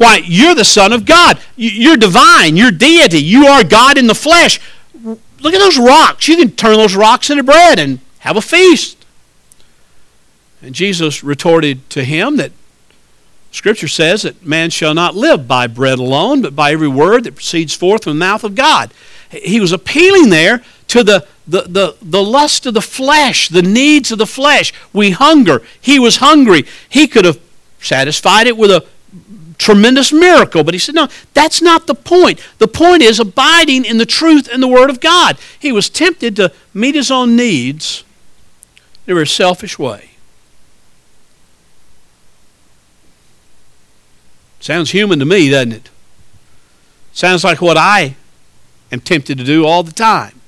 Why, 0.00 0.22
you're 0.24 0.54
the 0.54 0.64
Son 0.64 0.94
of 0.94 1.04
God. 1.04 1.38
You're 1.56 1.98
divine. 1.98 2.56
You're 2.56 2.70
deity. 2.70 3.18
You 3.18 3.48
are 3.48 3.62
God 3.62 3.98
in 3.98 4.06
the 4.06 4.14
flesh. 4.14 4.58
Look 5.04 5.52
at 5.52 5.58
those 5.58 5.78
rocks. 5.78 6.26
You 6.26 6.38
can 6.38 6.52
turn 6.52 6.78
those 6.78 6.96
rocks 6.96 7.28
into 7.28 7.42
bread 7.42 7.78
and 7.78 7.98
have 8.20 8.38
a 8.38 8.40
feast. 8.40 9.04
And 10.62 10.74
Jesus 10.74 11.22
retorted 11.22 11.90
to 11.90 12.02
him 12.02 12.38
that 12.38 12.52
Scripture 13.52 13.88
says 13.88 14.22
that 14.22 14.42
man 14.42 14.70
shall 14.70 14.94
not 14.94 15.16
live 15.16 15.46
by 15.46 15.66
bread 15.66 15.98
alone, 15.98 16.40
but 16.40 16.56
by 16.56 16.72
every 16.72 16.88
word 16.88 17.24
that 17.24 17.34
proceeds 17.34 17.74
forth 17.74 18.04
from 18.04 18.14
the 18.14 18.24
mouth 18.24 18.42
of 18.42 18.54
God. 18.54 18.94
He 19.30 19.60
was 19.60 19.70
appealing 19.70 20.30
there 20.30 20.62
to 20.88 21.04
the, 21.04 21.26
the, 21.46 21.64
the, 21.68 21.96
the 22.00 22.22
lust 22.22 22.64
of 22.64 22.72
the 22.72 22.80
flesh, 22.80 23.50
the 23.50 23.60
needs 23.60 24.10
of 24.10 24.16
the 24.16 24.26
flesh. 24.26 24.72
We 24.94 25.10
hunger. 25.10 25.60
He 25.78 25.98
was 25.98 26.16
hungry. 26.16 26.64
He 26.88 27.06
could 27.06 27.26
have 27.26 27.38
satisfied 27.82 28.46
it 28.46 28.56
with 28.56 28.70
a 28.70 28.86
tremendous 29.60 30.12
miracle. 30.12 30.64
But 30.64 30.74
he 30.74 30.80
said, 30.80 30.94
no, 30.94 31.08
that's 31.34 31.62
not 31.62 31.86
the 31.86 31.94
point. 31.94 32.40
The 32.58 32.66
point 32.66 33.02
is 33.02 33.20
abiding 33.20 33.84
in 33.84 33.98
the 33.98 34.06
truth 34.06 34.48
and 34.50 34.62
the 34.62 34.68
Word 34.68 34.90
of 34.90 35.00
God. 35.00 35.38
He 35.58 35.70
was 35.70 35.88
tempted 35.88 36.34
to 36.36 36.52
meet 36.74 36.94
his 36.94 37.10
own 37.10 37.36
needs 37.36 38.02
in 39.06 39.16
a 39.16 39.26
selfish 39.26 39.78
way. 39.78 40.10
Sounds 44.60 44.90
human 44.90 45.18
to 45.18 45.24
me, 45.24 45.50
doesn't 45.50 45.72
it? 45.72 45.90
Sounds 47.12 47.44
like 47.44 47.60
what 47.60 47.76
I 47.76 48.16
am 48.92 49.00
tempted 49.00 49.38
to 49.38 49.44
do 49.44 49.66
all 49.66 49.82
the 49.82 49.92
time. 49.92 50.40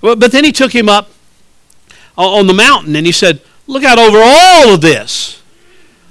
But 0.00 0.32
then 0.32 0.44
he 0.44 0.52
took 0.52 0.74
him 0.74 0.88
up 0.88 1.10
on 2.16 2.46
the 2.46 2.54
mountain 2.54 2.94
and 2.94 3.06
he 3.06 3.12
said, 3.12 3.40
Look 3.66 3.82
out 3.82 3.98
over 3.98 4.18
all 4.22 4.74
of 4.74 4.82
this. 4.82 5.42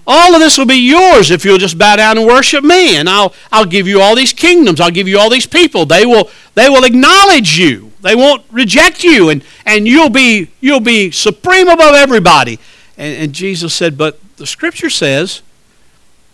All 0.06 0.34
of 0.34 0.42
this 0.42 0.58
will 0.58 0.66
be 0.66 0.88
yours 0.88 1.32
if 1.32 1.46
you'll 1.46 1.58
just 1.58 1.78
bow 1.78 1.96
down 1.96 2.18
and 2.18 2.28
worship 2.28 2.64
me. 2.64 2.98
And 2.98 3.10
I'll, 3.10 3.34
I'll 3.52 3.66
give 3.66 3.88
you 3.88 4.02
all 4.02 4.16
these 4.16 4.34
kingdoms. 4.34 4.82
I'll 4.82 4.92
give 4.92 5.08
you 5.08 5.18
all 5.18 5.30
these 5.30 5.46
people. 5.46 5.86
They 5.86 6.06
will, 6.06 6.30
they 6.56 6.70
will 6.70 6.84
acknowledge 6.84 7.58
you. 7.58 7.92
They 8.02 8.16
won't 8.16 8.44
reject 8.52 9.04
you. 9.04 9.30
And, 9.30 9.44
and 9.66 9.88
you'll, 9.88 10.10
be, 10.10 10.50
you'll 10.60 10.82
be 10.82 11.12
supreme 11.12 11.70
above 11.70 11.96
everybody. 11.96 12.60
And, 12.98 13.24
and 13.24 13.34
Jesus 13.34 13.74
said, 13.74 13.98
But 13.98 14.20
the 14.38 14.46
scripture 14.46 14.90
says 14.90 15.42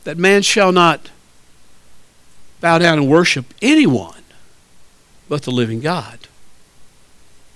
that 0.03 0.17
man 0.17 0.41
shall 0.41 0.71
not 0.71 1.12
bow 2.62 2.79
down 2.79 2.97
and 2.97 3.10
worship 3.10 3.53
anyone 3.62 4.19
but 5.29 5.43
the 5.43 5.51
living 5.51 5.79
God. 5.79 6.19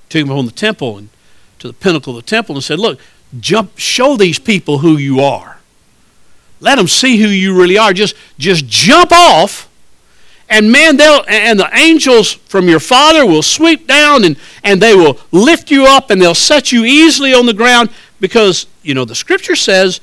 Took 0.10 0.22
him 0.22 0.32
on 0.32 0.46
the 0.46 0.52
temple 0.52 0.98
and 1.00 1.10
to 1.60 1.68
the 1.68 1.74
pinnacle 1.74 2.16
of 2.16 2.24
the 2.24 2.30
temple 2.30 2.56
and 2.56 2.64
said, 2.64 2.80
Look, 2.80 3.00
jump, 3.40 3.78
show 3.78 4.16
these 4.16 4.38
people 4.38 4.78
who 4.78 4.96
you 4.98 5.20
are. 5.20 5.58
Let 6.64 6.78
them 6.78 6.88
see 6.88 7.18
who 7.18 7.28
you 7.28 7.60
really 7.60 7.78
are. 7.78 7.92
Just, 7.92 8.16
just 8.38 8.66
jump 8.68 9.12
off, 9.12 9.70
and 10.48 10.72
man, 10.72 10.96
they'll 10.96 11.26
and 11.28 11.60
the 11.60 11.70
angels 11.74 12.32
from 12.32 12.70
your 12.70 12.80
Father 12.80 13.26
will 13.26 13.42
sweep 13.42 13.86
down 13.86 14.24
and, 14.24 14.38
and 14.64 14.82
they 14.82 14.96
will 14.96 15.20
lift 15.32 15.72
you 15.72 15.86
up 15.86 16.10
and 16.10 16.22
they'll 16.22 16.34
set 16.34 16.72
you 16.72 16.86
easily 16.86 17.34
on 17.34 17.48
the 17.48 17.54
ground 17.54 17.90
because 18.22 18.68
you 18.82 18.94
know 18.94 19.04
the 19.04 19.16
Scripture 19.16 19.58
says 19.58 20.00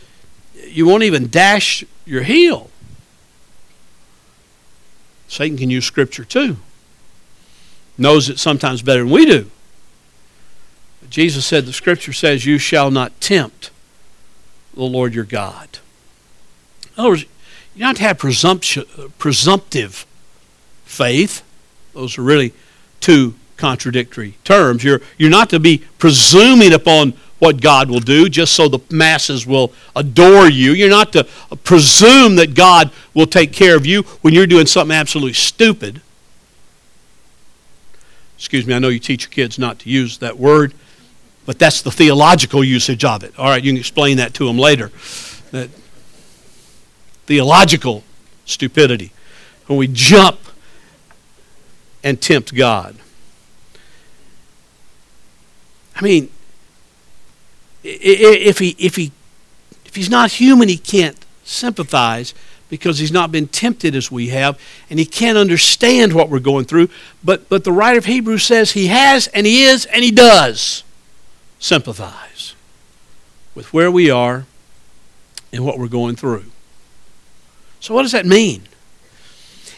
you 0.66 0.84
won't 0.84 1.02
even 1.02 1.28
dash 1.28 1.82
your 2.04 2.24
heel. 2.24 2.68
Satan 5.28 5.56
can 5.56 5.70
use 5.70 5.86
Scripture 5.86 6.24
too. 6.24 6.58
Knows 7.96 8.28
it 8.28 8.38
sometimes 8.38 8.82
better 8.82 9.04
than 9.04 9.10
we 9.10 9.24
do. 9.24 9.50
But 11.00 11.08
Jesus 11.08 11.46
said 11.46 11.64
the 11.64 11.72
Scripture 11.72 12.12
says, 12.12 12.44
You 12.44 12.58
shall 12.58 12.90
not 12.90 13.18
tempt 13.18 13.70
the 14.74 14.82
Lord 14.82 15.14
your 15.14 15.24
God. 15.24 15.78
In 16.96 17.00
other 17.00 17.10
words, 17.10 17.24
you 17.74 17.84
don't 17.84 17.96
to 17.96 18.02
have 18.02 18.18
presumptive 19.18 20.06
faith. 20.84 21.42
Those 21.94 22.18
are 22.18 22.22
really 22.22 22.52
two 23.00 23.34
contradictory 23.56 24.34
terms. 24.44 24.82
You're, 24.82 25.00
you're 25.18 25.30
not 25.30 25.50
to 25.50 25.60
be 25.60 25.84
presuming 25.98 26.72
upon 26.72 27.14
what 27.38 27.60
God 27.60 27.88
will 27.88 28.00
do 28.00 28.28
just 28.28 28.54
so 28.54 28.68
the 28.68 28.80
masses 28.90 29.46
will 29.46 29.72
adore 29.96 30.48
you. 30.48 30.72
You're 30.72 30.90
not 30.90 31.12
to 31.14 31.24
presume 31.64 32.36
that 32.36 32.54
God 32.54 32.90
will 33.14 33.26
take 33.26 33.52
care 33.52 33.76
of 33.76 33.86
you 33.86 34.02
when 34.20 34.34
you're 34.34 34.46
doing 34.46 34.66
something 34.66 34.94
absolutely 34.94 35.32
stupid. 35.32 36.02
Excuse 38.36 38.66
me, 38.66 38.74
I 38.74 38.78
know 38.78 38.88
you 38.88 38.98
teach 38.98 39.24
your 39.24 39.30
kids 39.30 39.58
not 39.58 39.78
to 39.80 39.90
use 39.90 40.18
that 40.18 40.38
word, 40.38 40.74
but 41.46 41.58
that's 41.58 41.82
the 41.82 41.90
theological 41.90 42.62
usage 42.62 43.04
of 43.04 43.22
it. 43.22 43.38
All 43.38 43.46
right, 43.46 43.62
you 43.62 43.72
can 43.72 43.78
explain 43.78 44.18
that 44.18 44.34
to 44.34 44.46
them 44.46 44.58
later. 44.58 44.90
That 45.50 45.70
theological 47.30 48.02
stupidity 48.44 49.12
when 49.68 49.78
we 49.78 49.86
jump 49.86 50.40
and 52.02 52.20
tempt 52.20 52.52
God. 52.52 52.96
I 55.94 56.02
mean, 56.02 56.28
if 57.84 58.58
he, 58.58 58.74
if 58.80 58.96
he, 58.96 59.12
if 59.84 59.94
he's 59.94 60.10
not 60.10 60.32
human, 60.32 60.68
he 60.68 60.76
can't 60.76 61.24
sympathize. 61.44 62.34
because 62.70 62.98
he's 62.98 63.12
not 63.12 63.30
been 63.30 63.48
tempted 63.48 63.94
as 63.94 64.10
we 64.10 64.28
have, 64.28 64.58
and 64.88 64.98
he 64.98 65.04
can't 65.04 65.36
understand 65.36 66.12
what 66.14 66.30
we're 66.30 66.38
going 66.38 66.64
through. 66.64 66.88
But, 67.22 67.48
but 67.48 67.64
the 67.64 67.72
writer 67.72 67.98
of 67.98 68.06
Hebrews 68.06 68.44
says 68.44 68.72
he 68.72 68.86
has, 68.86 69.26
and 69.28 69.46
he 69.46 69.64
is, 69.64 69.84
and 69.86 70.02
he 70.02 70.12
does 70.12 70.84
sympathize 71.58 72.54
with 73.54 73.74
where 73.74 73.90
we 73.90 74.08
are 74.08 74.46
and 75.52 75.64
what 75.66 75.78
we're 75.78 75.88
going 75.88 76.16
through. 76.16 76.44
So, 77.80 77.94
what 77.94 78.02
does 78.02 78.12
that 78.12 78.26
mean? 78.26 78.62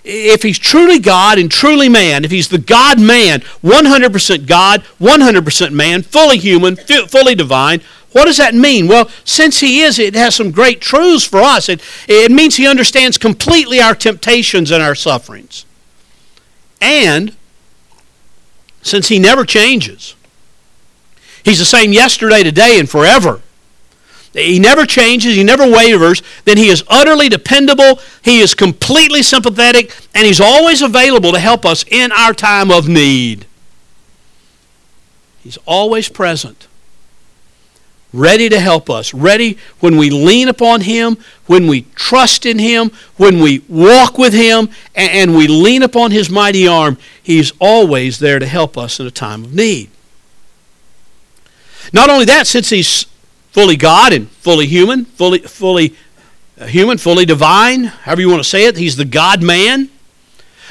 If 0.04 0.42
he's 0.42 0.58
truly 0.58 0.98
God 0.98 1.38
and 1.38 1.50
truly 1.50 1.88
man, 1.88 2.24
if 2.24 2.32
he's 2.32 2.48
the 2.48 2.58
God 2.58 3.00
man, 3.00 3.40
100% 3.62 4.46
God, 4.46 4.82
100% 5.00 5.72
man, 5.72 6.02
fully 6.02 6.38
human, 6.38 6.74
fully 6.74 7.36
divine, 7.36 7.80
what 8.10 8.24
does 8.24 8.36
that 8.38 8.54
mean? 8.54 8.88
Well, 8.88 9.08
since 9.24 9.60
he 9.60 9.80
is, 9.80 9.98
it 9.98 10.14
has 10.14 10.34
some 10.34 10.50
great 10.50 10.80
truths 10.80 11.24
for 11.24 11.40
us. 11.40 11.68
It, 11.68 11.80
it 12.08 12.32
means 12.32 12.56
he 12.56 12.66
understands 12.66 13.16
completely 13.16 13.80
our 13.80 13.94
temptations 13.94 14.70
and 14.70 14.82
our 14.82 14.96
sufferings. 14.96 15.64
And 16.80 17.36
since 18.82 19.08
he 19.08 19.20
never 19.20 19.44
changes, 19.44 20.16
he's 21.44 21.60
the 21.60 21.64
same 21.64 21.92
yesterday, 21.92 22.42
today, 22.42 22.78
and 22.78 22.90
forever. 22.90 23.40
He 24.32 24.58
never 24.58 24.86
changes, 24.86 25.34
he 25.34 25.44
never 25.44 25.70
wavers, 25.70 26.22
then 26.44 26.56
he 26.56 26.68
is 26.68 26.82
utterly 26.88 27.28
dependable, 27.28 28.00
he 28.22 28.40
is 28.40 28.54
completely 28.54 29.22
sympathetic, 29.22 29.94
and 30.14 30.26
he's 30.26 30.40
always 30.40 30.80
available 30.80 31.32
to 31.32 31.38
help 31.38 31.66
us 31.66 31.84
in 31.90 32.12
our 32.12 32.32
time 32.32 32.70
of 32.70 32.88
need. 32.88 33.44
He's 35.42 35.58
always 35.66 36.08
present 36.08 36.68
ready 38.12 38.48
to 38.48 38.60
help 38.60 38.90
us, 38.90 39.14
ready 39.14 39.58
when 39.80 39.96
we 39.96 40.10
lean 40.10 40.48
upon 40.48 40.82
Him, 40.82 41.16
when 41.46 41.66
we 41.66 41.82
trust 41.94 42.44
in 42.44 42.58
Him, 42.58 42.90
when 43.16 43.40
we 43.40 43.62
walk 43.68 44.18
with 44.18 44.32
Him, 44.32 44.68
and, 44.94 45.34
we 45.34 45.46
lean 45.48 45.82
upon 45.82 46.10
His 46.10 46.28
mighty 46.28 46.66
arm. 46.66 46.98
He's 47.22 47.52
always 47.58 48.18
there 48.18 48.38
to 48.38 48.46
help 48.46 48.76
us 48.76 49.00
in 49.00 49.06
a 49.06 49.10
time 49.10 49.44
of 49.44 49.54
need. 49.54 49.90
Not 51.92 52.10
only 52.10 52.24
that, 52.26 52.46
since 52.46 52.70
He's 52.70 53.06
fully 53.52 53.76
God 53.76 54.12
and 54.12 54.28
fully 54.28 54.66
human, 54.66 55.04
fully, 55.04 55.38
fully 55.40 55.94
uh, 56.60 56.66
human, 56.66 56.98
fully 56.98 57.24
divine, 57.24 57.84
however 57.84 58.20
you 58.22 58.28
want 58.28 58.42
to 58.42 58.48
say 58.48 58.64
it, 58.64 58.76
He's 58.76 58.96
the 58.96 59.04
God 59.04 59.42
man, 59.42 59.88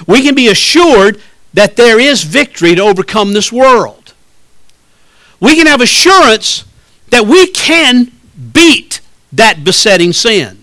we 0.05 0.21
can 0.21 0.35
be 0.35 0.47
assured 0.47 1.21
that 1.53 1.75
there 1.75 1.99
is 1.99 2.23
victory 2.23 2.75
to 2.75 2.81
overcome 2.81 3.33
this 3.33 3.51
world. 3.51 4.13
We 5.39 5.55
can 5.55 5.67
have 5.67 5.81
assurance 5.81 6.65
that 7.09 7.25
we 7.25 7.47
can 7.47 8.11
beat 8.53 9.01
that 9.33 9.63
besetting 9.63 10.13
sin. 10.13 10.57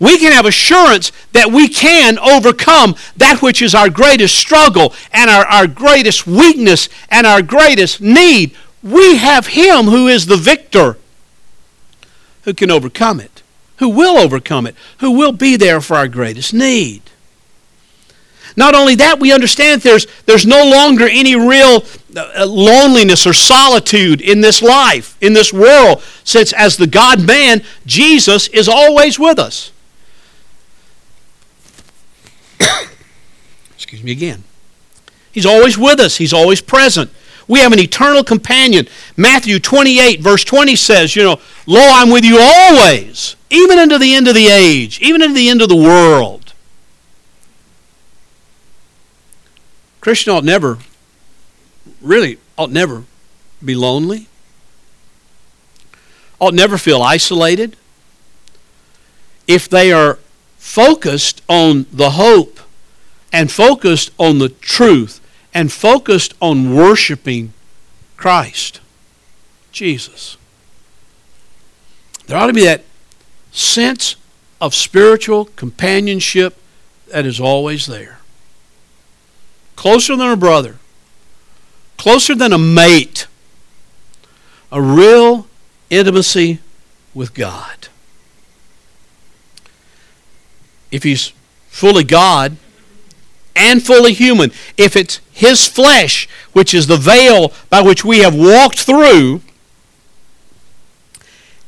We 0.00 0.18
can 0.18 0.32
have 0.32 0.46
assurance 0.46 1.12
that 1.32 1.52
we 1.52 1.68
can 1.68 2.18
overcome 2.18 2.96
that 3.16 3.40
which 3.40 3.62
is 3.62 3.74
our 3.74 3.88
greatest 3.88 4.36
struggle 4.36 4.94
and 5.12 5.30
our, 5.30 5.44
our 5.46 5.66
greatest 5.66 6.26
weakness 6.26 6.88
and 7.08 7.26
our 7.26 7.40
greatest 7.40 8.00
need. 8.00 8.56
We 8.82 9.16
have 9.16 9.46
Him 9.46 9.84
who 9.84 10.08
is 10.08 10.26
the 10.26 10.36
victor, 10.36 10.96
who 12.42 12.54
can 12.54 12.70
overcome 12.70 13.20
it, 13.20 13.42
who 13.76 13.88
will 13.88 14.18
overcome 14.18 14.66
it, 14.66 14.74
who 14.98 15.10
will 15.10 15.32
be 15.32 15.56
there 15.56 15.80
for 15.80 15.96
our 15.96 16.08
greatest 16.08 16.52
need. 16.54 17.02
Not 18.56 18.74
only 18.74 18.94
that, 18.96 19.18
we 19.18 19.32
understand 19.32 19.80
there's, 19.80 20.06
there's 20.26 20.44
no 20.44 20.62
longer 20.64 21.08
any 21.08 21.34
real 21.36 21.84
uh, 22.14 22.46
loneliness 22.46 23.26
or 23.26 23.32
solitude 23.32 24.20
in 24.20 24.42
this 24.42 24.60
life, 24.60 25.16
in 25.20 25.32
this 25.32 25.52
world, 25.52 26.02
since 26.24 26.52
as 26.52 26.76
the 26.76 26.86
God 26.86 27.26
man, 27.26 27.62
Jesus 27.86 28.48
is 28.48 28.68
always 28.68 29.18
with 29.18 29.38
us. 29.38 29.72
Excuse 33.74 34.02
me 34.02 34.12
again. 34.12 34.44
He's 35.30 35.46
always 35.46 35.78
with 35.78 35.98
us, 35.98 36.16
He's 36.16 36.34
always 36.34 36.60
present. 36.60 37.10
We 37.52 37.58
have 37.58 37.74
an 37.74 37.80
eternal 37.80 38.24
companion. 38.24 38.88
Matthew 39.14 39.60
28, 39.60 40.20
verse 40.20 40.42
20 40.42 40.74
says, 40.74 41.14
You 41.14 41.24
know, 41.24 41.40
Lo, 41.66 41.82
I'm 41.82 42.08
with 42.08 42.24
you 42.24 42.38
always, 42.40 43.36
even 43.50 43.78
unto 43.78 43.98
the 43.98 44.14
end 44.14 44.26
of 44.26 44.34
the 44.34 44.46
age, 44.46 44.98
even 45.02 45.20
unto 45.20 45.34
the 45.34 45.50
end 45.50 45.60
of 45.60 45.68
the 45.68 45.76
world. 45.76 46.54
Christian 50.00 50.32
ought 50.32 50.44
never, 50.44 50.78
really, 52.00 52.38
ought 52.56 52.70
never 52.70 53.04
be 53.62 53.74
lonely, 53.74 54.28
ought 56.40 56.54
never 56.54 56.78
feel 56.78 57.02
isolated. 57.02 57.76
If 59.46 59.68
they 59.68 59.92
are 59.92 60.18
focused 60.56 61.42
on 61.50 61.84
the 61.92 62.12
hope 62.12 62.60
and 63.30 63.52
focused 63.52 64.10
on 64.16 64.38
the 64.38 64.48
truth 64.48 65.21
and 65.54 65.72
focused 65.72 66.34
on 66.40 66.74
worshiping 66.74 67.52
Christ, 68.16 68.80
Jesus. 69.70 70.36
There 72.26 72.36
ought 72.36 72.46
to 72.46 72.52
be 72.52 72.64
that 72.64 72.84
sense 73.50 74.16
of 74.60 74.74
spiritual 74.74 75.46
companionship 75.56 76.56
that 77.08 77.26
is 77.26 77.38
always 77.40 77.86
there 77.86 78.18
closer 79.76 80.14
than 80.14 80.28
a 80.28 80.36
brother, 80.36 80.76
closer 81.96 82.36
than 82.36 82.52
a 82.52 82.58
mate, 82.58 83.26
a 84.70 84.80
real 84.80 85.48
intimacy 85.90 86.60
with 87.14 87.34
God. 87.34 87.88
If 90.92 91.02
he's 91.02 91.32
fully 91.68 92.04
God 92.04 92.56
and 93.56 93.82
fully 93.82 94.12
human, 94.12 94.52
if 94.76 94.94
it's 94.94 95.20
his 95.32 95.66
flesh, 95.66 96.28
which 96.52 96.74
is 96.74 96.86
the 96.86 96.96
veil 96.96 97.52
by 97.70 97.80
which 97.80 98.04
we 98.04 98.18
have 98.18 98.34
walked 98.34 98.78
through, 98.78 99.40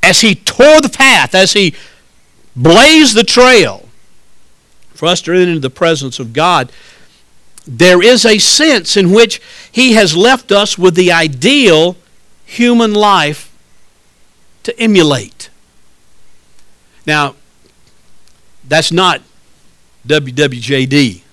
as 0.02 0.20
he 0.20 0.34
tore 0.34 0.80
the 0.80 0.88
path, 0.88 1.34
as 1.34 1.54
he 1.54 1.74
blazed 2.54 3.16
the 3.16 3.24
trail 3.24 3.88
for 4.92 5.06
us 5.06 5.20
to 5.22 5.32
enter 5.32 5.48
into 5.48 5.60
the 5.60 5.70
presence 5.70 6.18
of 6.18 6.32
God, 6.32 6.70
there 7.66 8.02
is 8.02 8.24
a 8.24 8.38
sense 8.38 8.96
in 8.96 9.10
which 9.10 9.40
he 9.72 9.94
has 9.94 10.16
left 10.16 10.52
us 10.52 10.78
with 10.78 10.94
the 10.94 11.10
ideal 11.10 11.96
human 12.44 12.92
life 12.92 13.50
to 14.62 14.78
emulate. 14.78 15.50
Now, 17.06 17.34
that's 18.66 18.92
not 18.92 19.22
WWJD. 20.06 21.23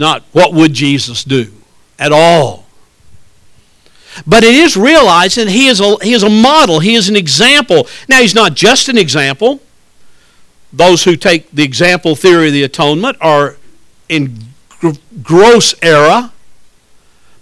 Not 0.00 0.24
what 0.32 0.54
would 0.54 0.72
Jesus 0.72 1.24
do 1.24 1.52
at 1.98 2.10
all. 2.10 2.64
But 4.26 4.42
it 4.42 4.54
is 4.54 4.74
realized 4.74 5.36
that 5.36 5.48
he 5.48 5.68
is, 5.68 5.78
a, 5.78 6.02
he 6.02 6.14
is 6.14 6.22
a 6.22 6.30
model, 6.30 6.80
he 6.80 6.94
is 6.94 7.10
an 7.10 7.16
example. 7.16 7.86
Now, 8.08 8.22
he's 8.22 8.34
not 8.34 8.54
just 8.54 8.88
an 8.88 8.96
example. 8.96 9.60
Those 10.72 11.04
who 11.04 11.16
take 11.16 11.50
the 11.50 11.62
example 11.62 12.16
theory 12.16 12.46
of 12.46 12.54
the 12.54 12.62
atonement 12.62 13.18
are 13.20 13.58
in 14.08 14.38
gross 15.22 15.74
error, 15.82 16.32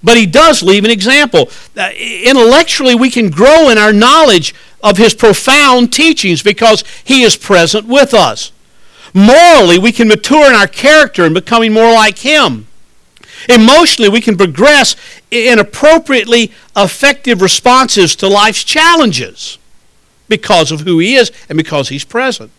but 0.02 0.16
he 0.16 0.26
does 0.26 0.60
leave 0.60 0.84
an 0.84 0.90
example. 0.90 1.50
Uh, 1.76 1.90
intellectually, 1.96 2.96
we 2.96 3.08
can 3.08 3.30
grow 3.30 3.70
in 3.70 3.78
our 3.78 3.92
knowledge 3.92 4.52
of 4.82 4.96
his 4.96 5.14
profound 5.14 5.92
teachings 5.92 6.42
because 6.42 6.82
he 7.04 7.22
is 7.22 7.36
present 7.36 7.86
with 7.86 8.12
us. 8.14 8.50
Morally, 9.18 9.78
we 9.78 9.90
can 9.90 10.06
mature 10.06 10.46
in 10.46 10.54
our 10.54 10.68
character 10.68 11.24
and 11.24 11.34
becoming 11.34 11.72
more 11.72 11.92
like 11.92 12.18
him. 12.18 12.68
Emotionally, 13.48 14.08
we 14.08 14.20
can 14.20 14.36
progress 14.36 14.94
in 15.32 15.58
appropriately 15.58 16.52
effective 16.76 17.42
responses 17.42 18.14
to 18.14 18.28
life's 18.28 18.62
challenges 18.62 19.58
because 20.28 20.70
of 20.70 20.82
who 20.82 21.00
he 21.00 21.16
is 21.16 21.32
and 21.48 21.56
because 21.56 21.88
he's 21.88 22.04
present. 22.04 22.52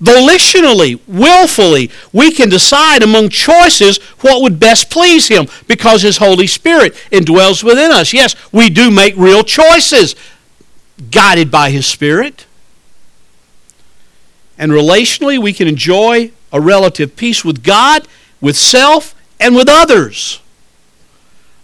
Volitionally, 0.00 1.00
willfully, 1.08 1.90
we 2.12 2.30
can 2.30 2.48
decide 2.48 3.02
among 3.02 3.28
choices 3.30 3.98
what 4.20 4.40
would 4.40 4.60
best 4.60 4.90
please 4.90 5.26
Him 5.26 5.48
because 5.66 6.02
His 6.02 6.18
Holy 6.18 6.46
Spirit 6.46 6.94
indwells 7.10 7.64
within 7.64 7.90
us. 7.90 8.12
Yes, 8.12 8.36
we 8.52 8.70
do 8.70 8.92
make 8.92 9.16
real 9.16 9.42
choices 9.42 10.14
guided 11.10 11.50
by 11.50 11.70
His 11.70 11.86
Spirit. 11.86 12.46
And 14.58 14.72
relationally, 14.72 15.38
we 15.38 15.52
can 15.52 15.68
enjoy 15.68 16.32
a 16.52 16.60
relative 16.60 17.16
peace 17.16 17.44
with 17.44 17.62
God, 17.62 18.06
with 18.40 18.56
self, 18.56 19.14
and 19.38 19.54
with 19.54 19.68
others. 19.68 20.40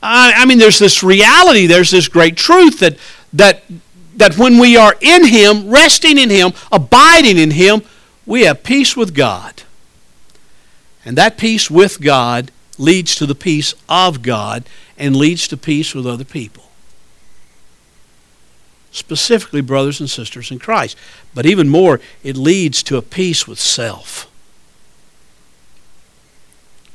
I, 0.02 0.32
I 0.36 0.44
mean, 0.44 0.58
there's 0.58 0.78
this 0.78 1.02
reality, 1.02 1.66
there's 1.66 1.90
this 1.90 2.08
great 2.08 2.36
truth 2.36 2.78
that, 2.80 2.96
that, 3.32 3.64
that 4.16 4.38
when 4.38 4.58
we 4.58 4.76
are 4.76 4.94
in 5.00 5.26
Him, 5.26 5.70
resting 5.70 6.18
in 6.18 6.30
Him, 6.30 6.52
abiding 6.70 7.38
in 7.38 7.50
Him, 7.50 7.82
we 8.26 8.42
have 8.42 8.62
peace 8.62 8.96
with 8.96 9.14
God. 9.14 9.62
And 11.04 11.18
that 11.18 11.36
peace 11.36 11.70
with 11.70 12.00
God 12.00 12.50
leads 12.78 13.14
to 13.16 13.26
the 13.26 13.34
peace 13.34 13.74
of 13.88 14.22
God 14.22 14.64
and 14.96 15.16
leads 15.16 15.48
to 15.48 15.56
peace 15.56 15.94
with 15.94 16.06
other 16.06 16.24
people. 16.24 16.64
Specifically 18.94 19.60
brothers 19.60 20.00
and 20.00 20.08
sisters 20.08 20.50
in 20.50 20.58
Christ. 20.58 20.96
But 21.34 21.46
even 21.46 21.68
more, 21.68 22.00
it 22.22 22.36
leads 22.36 22.82
to 22.84 22.96
a 22.96 23.02
peace 23.02 23.46
with 23.46 23.58
self. 23.58 24.30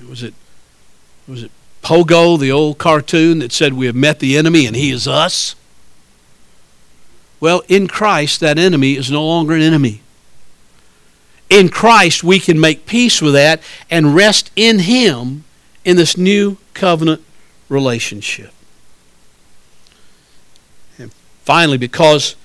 Was 0.08 0.24
it 0.24 0.34
was 1.28 1.44
it 1.44 1.52
Pogo, 1.84 2.40
the 2.40 2.52
old 2.52 2.78
cartoon 2.78 3.40
that 3.40 3.52
said 3.52 3.74
we 3.74 3.86
have 3.86 3.96
met 3.96 4.20
the 4.20 4.38
enemy 4.38 4.66
and 4.66 4.76
he 4.76 4.92
is 4.92 5.08
us? 5.08 5.56
Well, 7.40 7.64
in 7.68 7.88
Christ, 7.88 8.40
that 8.40 8.58
enemy 8.58 8.98
is 8.98 9.12
no 9.12 9.26
longer 9.26 9.54
an 9.54 9.62
enemy. 9.62 10.02
In 11.50 11.70
Christ, 11.70 12.24
we 12.24 12.40
can 12.40 12.60
make 12.60 12.86
peace 12.86 13.22
with 13.22 13.34
that 13.34 13.62
and 13.90 14.14
rest 14.14 14.52
in 14.56 14.80
Him 14.80 15.46
in 15.86 15.96
this 15.96 16.18
new 16.18 16.58
covenant 16.74 17.24
relationship. 17.70 18.54
Finally, 21.50 21.80
because 21.80 22.36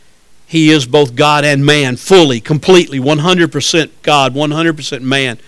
He 0.47 0.71
is 0.71 0.87
both 0.87 1.15
God 1.15 1.45
and 1.45 1.63
man, 1.63 1.97
fully, 1.97 2.41
completely, 2.41 2.99
100% 2.99 3.91
God, 4.01 4.35
100% 4.35 5.03
man, 5.03 5.39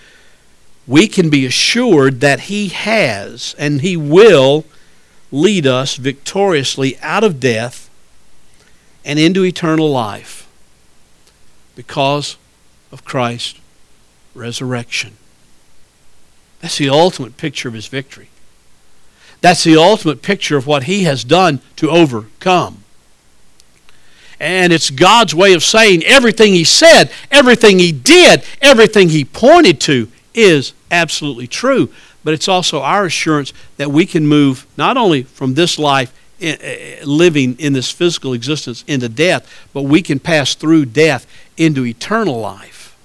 we 0.85 1.07
can 1.07 1.31
be 1.31 1.43
assured 1.43 2.21
that 2.21 2.41
He 2.41 2.67
has 2.67 3.55
and 3.57 3.81
He 3.81 3.97
will 3.97 4.63
lead 5.31 5.65
us 5.65 5.95
victoriously 5.95 6.99
out 7.01 7.23
of 7.23 7.39
death 7.39 7.89
and 9.03 9.17
into 9.17 9.43
eternal 9.43 9.89
life 9.89 10.47
because 11.75 12.37
of 12.91 13.03
Christ's 13.05 13.59
resurrection. 14.35 15.17
That's 16.59 16.77
the 16.77 16.89
ultimate 16.89 17.37
picture 17.37 17.67
of 17.67 17.73
his 17.73 17.87
victory. 17.87 18.29
That's 19.41 19.63
the 19.63 19.77
ultimate 19.77 20.21
picture 20.21 20.57
of 20.57 20.67
what 20.67 20.83
he 20.83 21.05
has 21.05 21.23
done 21.23 21.61
to 21.77 21.89
overcome. 21.89 22.83
And 24.39 24.71
it's 24.71 24.89
God's 24.89 25.33
way 25.33 25.53
of 25.53 25.63
saying 25.63 26.03
everything 26.03 26.53
he 26.53 26.63
said, 26.63 27.11
everything 27.31 27.79
he 27.79 27.91
did, 27.91 28.43
everything 28.61 29.09
he 29.09 29.25
pointed 29.25 29.81
to 29.81 30.11
is 30.33 30.73
absolutely 30.91 31.47
true. 31.47 31.91
But 32.23 32.33
it's 32.33 32.47
also 32.47 32.81
our 32.81 33.05
assurance 33.05 33.51
that 33.77 33.89
we 33.89 34.05
can 34.05 34.27
move 34.27 34.67
not 34.77 34.97
only 34.97 35.23
from 35.23 35.55
this 35.55 35.79
life 35.79 36.13
eh, 36.39 36.57
eh, 36.59 36.99
living 37.03 37.55
in 37.57 37.73
this 37.73 37.89
physical 37.89 38.33
existence 38.33 38.83
into 38.87 39.09
death, 39.09 39.67
but 39.73 39.83
we 39.83 40.01
can 40.01 40.19
pass 40.19 40.53
through 40.53 40.85
death 40.85 41.25
into 41.57 41.85
eternal 41.85 42.39
life 42.39 42.95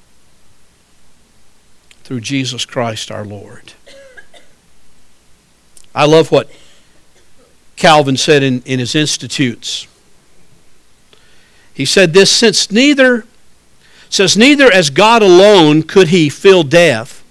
through 2.05 2.21
Jesus 2.21 2.66
Christ 2.66 3.11
our 3.11 3.25
Lord. 3.25 3.73
I 5.95 6.05
love 6.07 6.31
what 6.31 6.51
Calvin 7.77 8.16
said 8.16 8.42
in, 8.42 8.62
in 8.62 8.79
his 8.79 8.95
Institutes. 8.95 9.87
He 11.75 11.85
said 11.85 12.13
this 12.13 12.31
since 12.31 12.71
neither 12.71 13.25
says 14.09 14.37
neither 14.37 14.71
as 14.71 14.91
God 14.91 15.23
alone 15.23 15.83
could 15.83 16.09
he 16.09 16.29
fill 16.29 16.65
death, 16.65 17.25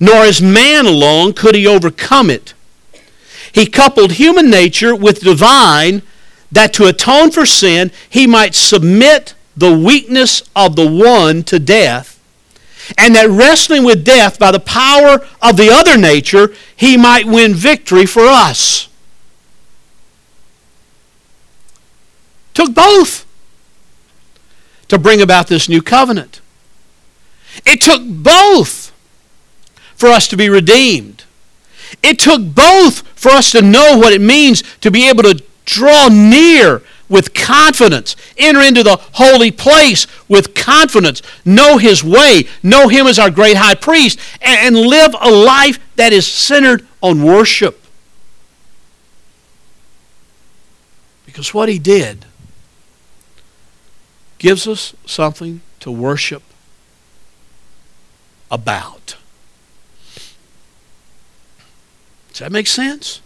nor 0.00 0.24
as 0.24 0.42
man 0.42 0.86
alone 0.86 1.32
could 1.32 1.54
he 1.54 1.66
overcome 1.66 2.30
it 2.30 2.54
he 3.52 3.66
coupled 3.66 4.12
human 4.12 4.50
nature 4.50 4.94
with 4.94 5.20
divine 5.20 6.02
that 6.52 6.72
to 6.74 6.86
atone 6.86 7.30
for 7.30 7.44
sin, 7.44 7.90
he 8.08 8.26
might 8.26 8.54
submit 8.54 9.34
the 9.56 9.76
weakness 9.76 10.42
of 10.54 10.76
the 10.76 10.88
one 10.88 11.42
to 11.44 11.58
death, 11.58 12.20
and 12.96 13.14
that 13.14 13.28
wrestling 13.28 13.84
with 13.84 14.04
death 14.04 14.38
by 14.38 14.52
the 14.52 14.60
power 14.60 15.26
of 15.42 15.56
the 15.56 15.70
other 15.70 15.96
nature, 15.96 16.54
he 16.76 16.96
might 16.96 17.26
win 17.26 17.54
victory 17.54 18.06
for 18.06 18.22
us. 18.22 18.88
Took 22.54 22.74
both 22.74 23.26
to 24.88 24.98
bring 24.98 25.20
about 25.20 25.46
this 25.46 25.68
new 25.68 25.82
covenant. 25.82 26.40
It 27.64 27.80
took 27.80 28.02
both 28.04 28.92
for 29.94 30.08
us 30.08 30.28
to 30.28 30.36
be 30.36 30.48
redeemed. 30.48 31.24
It 32.02 32.18
took 32.18 32.54
both 32.54 33.06
for 33.18 33.30
us 33.30 33.50
to 33.52 33.62
know 33.62 33.96
what 33.98 34.12
it 34.12 34.20
means 34.20 34.62
to 34.80 34.90
be 34.90 35.08
able 35.08 35.22
to 35.24 35.42
draw 35.64 36.08
near 36.08 36.82
with 37.08 37.32
confidence, 37.34 38.16
enter 38.36 38.60
into 38.60 38.82
the 38.82 38.96
holy 39.14 39.50
place 39.50 40.06
with 40.28 40.54
confidence, 40.54 41.22
know 41.44 41.78
His 41.78 42.04
way, 42.04 42.46
know 42.62 42.88
Him 42.88 43.06
as 43.06 43.18
our 43.18 43.30
great 43.30 43.56
high 43.56 43.74
priest, 43.74 44.18
and, 44.42 44.76
live 44.76 45.14
a 45.20 45.30
life 45.30 45.78
that 45.96 46.12
is 46.12 46.26
centered 46.26 46.86
on 47.02 47.22
worship. 47.22 47.82
Because 51.24 51.54
what 51.54 51.68
He 51.68 51.78
did 51.78 52.26
gives 54.38 54.66
us 54.66 54.94
something 55.04 55.60
to 55.80 55.90
worship 55.90 56.42
about. 58.50 59.16
Does 62.30 62.38
that 62.38 62.52
make 62.52 62.66
sense? 62.66 63.20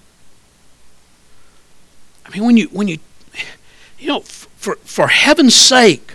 I 2.24 2.30
mean, 2.30 2.44
when 2.46 2.56
you 2.56 2.68
when 2.68 2.88
you 2.88 2.98
you 3.98 4.08
know, 4.08 4.20
for 4.20 4.76
for 4.84 5.08
heaven's 5.08 5.54
sake, 5.54 6.14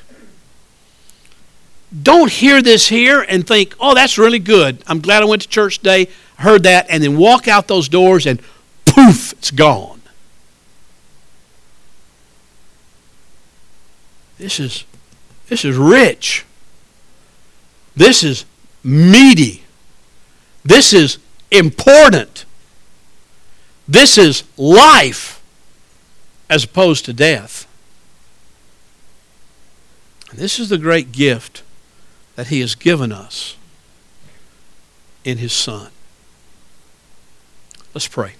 don't 2.02 2.32
hear 2.32 2.62
this 2.62 2.88
here 2.88 3.22
and 3.22 3.46
think, 3.46 3.76
"Oh, 3.80 3.94
that's 3.94 4.18
really 4.18 4.40
good. 4.40 4.84
I'm 4.88 5.00
glad 5.00 5.22
I 5.22 5.26
went 5.26 5.44
to 5.44 5.48
church 5.48 5.78
today, 5.78 6.08
heard 6.40 6.64
that," 6.64 6.88
and 6.90 7.04
then 7.04 7.18
walk 7.18 7.48
out 7.48 7.68
those 7.68 7.88
doors 7.88 8.26
and 8.26 8.42
poof, 8.86 9.34
it's 9.34 9.52
gone. 9.52 9.97
This 14.38 14.60
is 14.60 14.86
this 15.48 15.64
is 15.64 15.76
rich. 15.78 16.46
This 17.96 18.24
is 18.24 18.46
meaty. 18.84 19.64
This 20.64 20.94
is 20.94 21.18
important. 21.52 22.46
This 23.88 24.18
is 24.18 24.44
life 24.58 25.42
as 26.50 26.66
opposed 26.66 27.06
to 27.06 27.14
death. 27.14 27.68
And 30.30 30.40
this 30.40 30.60
is 30.60 30.70
the 30.70 30.78
great 30.78 31.12
gift 31.12 31.64
that 32.36 32.48
He 32.48 32.60
has 32.60 32.76
given 32.76 33.12
us 33.12 33.56
in 35.24 35.38
His 35.38 35.54
Son. 35.54 35.92
Let's 37.94 38.08
pray. 38.08 38.34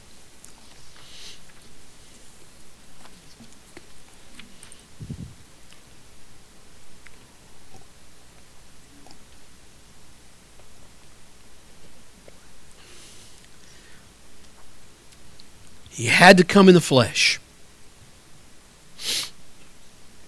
He 15.98 16.06
had 16.06 16.38
to 16.38 16.44
come 16.44 16.68
in 16.68 16.76
the 16.76 16.80
flesh 16.80 17.40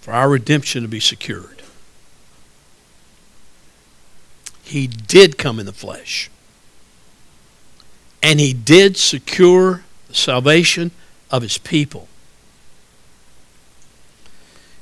for 0.02 0.12
our 0.12 0.28
redemption 0.28 0.82
to 0.82 0.88
be 0.88 1.00
secured. 1.00 1.62
He 4.64 4.88
did 4.88 5.38
come 5.38 5.60
in 5.60 5.68
the 5.68 5.72
flesh. 5.72 6.32
And 8.24 8.40
he 8.40 8.52
did 8.52 8.98
secure 8.98 9.84
the 10.08 10.16
salvation 10.16 10.90
of 11.30 11.44
his 11.44 11.60
people. 11.60 12.08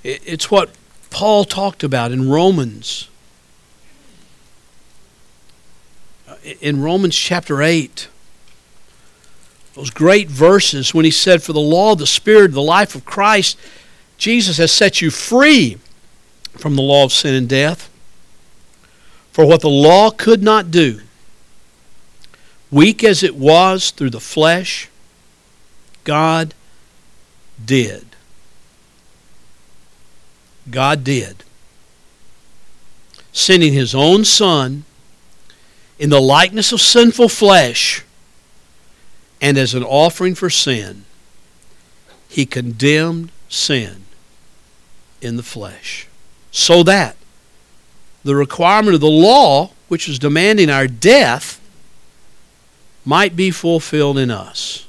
It's 0.06 0.50
what 0.50 0.70
Paul 1.10 1.44
talked 1.44 1.84
about 1.84 2.14
in 2.14 2.30
Romans. 2.30 3.10
In 6.62 6.82
Romans 6.82 7.18
chapter 7.18 7.62
8 7.62 8.08
those 9.78 9.92
great 9.92 10.28
verses 10.28 10.92
when 10.92 11.06
he 11.06 11.12
said, 11.12 11.44
For 11.44 11.54
the 11.54 11.60
law 11.60 11.94
the 11.94 12.08
Spirit, 12.08 12.52
the 12.52 12.64
life 12.64 12.96
of 12.96 13.06
Christ, 13.06 13.60
Jesus 14.18 14.58
has 14.58 14.72
set 14.72 15.04
you 15.04 15.12
free 15.12 15.78
from 16.58 16.76
the 16.76 16.82
law 16.82 17.04
of 17.04 17.14
sin 17.14 17.36
and 17.36 17.48
death. 17.48 17.88
For 19.32 19.46
what 19.46 19.62
the 19.62 19.70
law 19.70 20.10
could 20.10 20.42
not 20.42 20.72
do, 20.72 21.02
weak 22.72 23.04
as 23.04 23.22
it 23.22 23.36
was 23.36 23.92
through 23.92 24.10
the 24.10 24.20
flesh, 24.20 24.90
God 26.04 26.56
did. 27.64 28.08
God 30.72 31.04
did. 31.04 31.44
Sending 33.32 33.74
his 33.74 33.94
own 33.94 34.26
Son 34.26 34.86
in 36.00 36.10
the 36.10 36.20
likeness 36.20 36.72
of 36.72 36.82
sinful 36.82 37.30
flesh 37.30 38.04
and 39.42 39.58
as 39.58 39.74
an 39.74 39.84
offering 39.84 40.36
for 40.36 40.50
sin, 40.50 41.06
he 42.30 42.46
condemned 42.46 43.32
sin 43.50 44.04
in 45.22 45.38
the 45.38 45.44
flesh. 45.44 46.08
So 46.52 46.84
that 46.84 47.16
the 48.24 48.36
requirement 48.36 48.96
of 48.96 49.02
the 49.02 49.08
law, 49.08 49.72
which 49.88 50.10
is 50.10 50.20
demanding 50.20 50.70
our 50.70 50.88
death, 50.88 51.62
might 53.06 53.36
be 53.36 53.52
fulfilled 53.52 54.18
in 54.18 54.30
us 54.30 54.86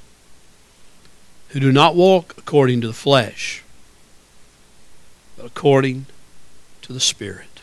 who 1.51 1.61
do 1.61 1.73
not 1.73 1.95
walk 1.95 2.35
according 2.37 2.81
to 2.81 2.87
the 2.87 2.93
flesh, 2.93 3.63
but 5.37 5.47
according 5.47 6.07
to 6.83 6.93
the 6.93 7.01
Spirit. 7.01 7.61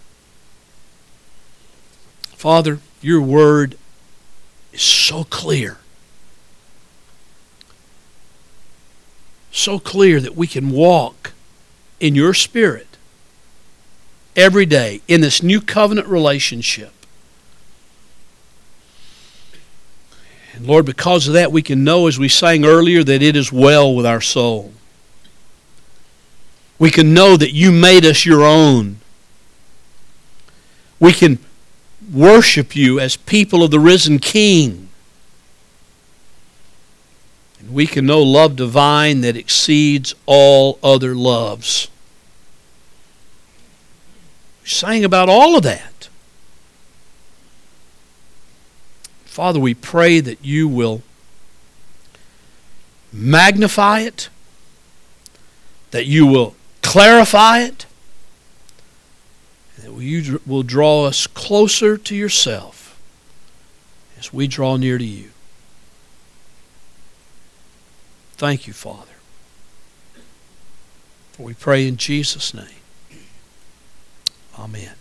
Father, 2.33 2.79
your 3.01 3.21
word 3.21 3.77
is 4.71 4.81
so 4.81 5.23
clear. 5.25 5.77
So 9.65 9.79
clear 9.79 10.21
that 10.21 10.35
we 10.35 10.45
can 10.45 10.69
walk 10.69 11.33
in 11.99 12.13
your 12.13 12.35
Spirit 12.35 12.85
every 14.35 14.67
day 14.67 15.01
in 15.07 15.21
this 15.21 15.41
new 15.41 15.59
covenant 15.59 16.07
relationship. 16.07 16.93
And 20.53 20.67
Lord, 20.67 20.85
because 20.85 21.27
of 21.27 21.33
that, 21.33 21.51
we 21.51 21.63
can 21.63 21.83
know, 21.83 22.05
as 22.05 22.19
we 22.19 22.29
sang 22.29 22.63
earlier, 22.63 23.03
that 23.05 23.23
it 23.23 23.35
is 23.35 23.51
well 23.51 23.95
with 23.95 24.05
our 24.05 24.21
soul. 24.21 24.71
We 26.77 26.91
can 26.91 27.15
know 27.15 27.35
that 27.35 27.51
you 27.51 27.71
made 27.71 28.05
us 28.05 28.23
your 28.23 28.43
own. 28.43 28.97
We 30.99 31.11
can 31.11 31.39
worship 32.13 32.75
you 32.75 32.99
as 32.99 33.15
people 33.15 33.63
of 33.63 33.71
the 33.71 33.79
risen 33.79 34.19
King. 34.19 34.84
We 37.69 37.87
can 37.87 38.05
know 38.05 38.21
love 38.21 38.55
divine 38.55 39.21
that 39.21 39.35
exceeds 39.35 40.13
all 40.25 40.79
other 40.83 41.15
loves. 41.15 41.89
We 44.63 44.69
sang 44.69 45.03
about 45.03 45.29
all 45.29 45.57
of 45.57 45.63
that. 45.63 46.09
Father, 49.25 49.59
we 49.59 49.73
pray 49.73 50.19
that 50.21 50.43
you 50.45 50.67
will 50.67 51.01
magnify 53.11 54.01
it, 54.01 54.29
that 55.91 56.05
you 56.05 56.25
will 56.25 56.55
clarify 56.81 57.59
it, 57.59 57.85
that 59.77 59.91
you 59.93 60.41
will 60.45 60.63
draw 60.63 61.05
us 61.05 61.27
closer 61.27 61.97
to 61.97 62.15
yourself 62.15 62.99
as 64.17 64.31
we 64.31 64.47
draw 64.47 64.77
near 64.77 64.97
to 64.97 65.03
you. 65.03 65.31
Thank 68.37 68.67
you, 68.67 68.73
Father. 68.73 69.11
For 71.33 71.43
we 71.43 71.53
pray 71.53 71.87
in 71.87 71.97
Jesus' 71.97 72.53
name. 72.53 72.65
Amen. 74.59 74.93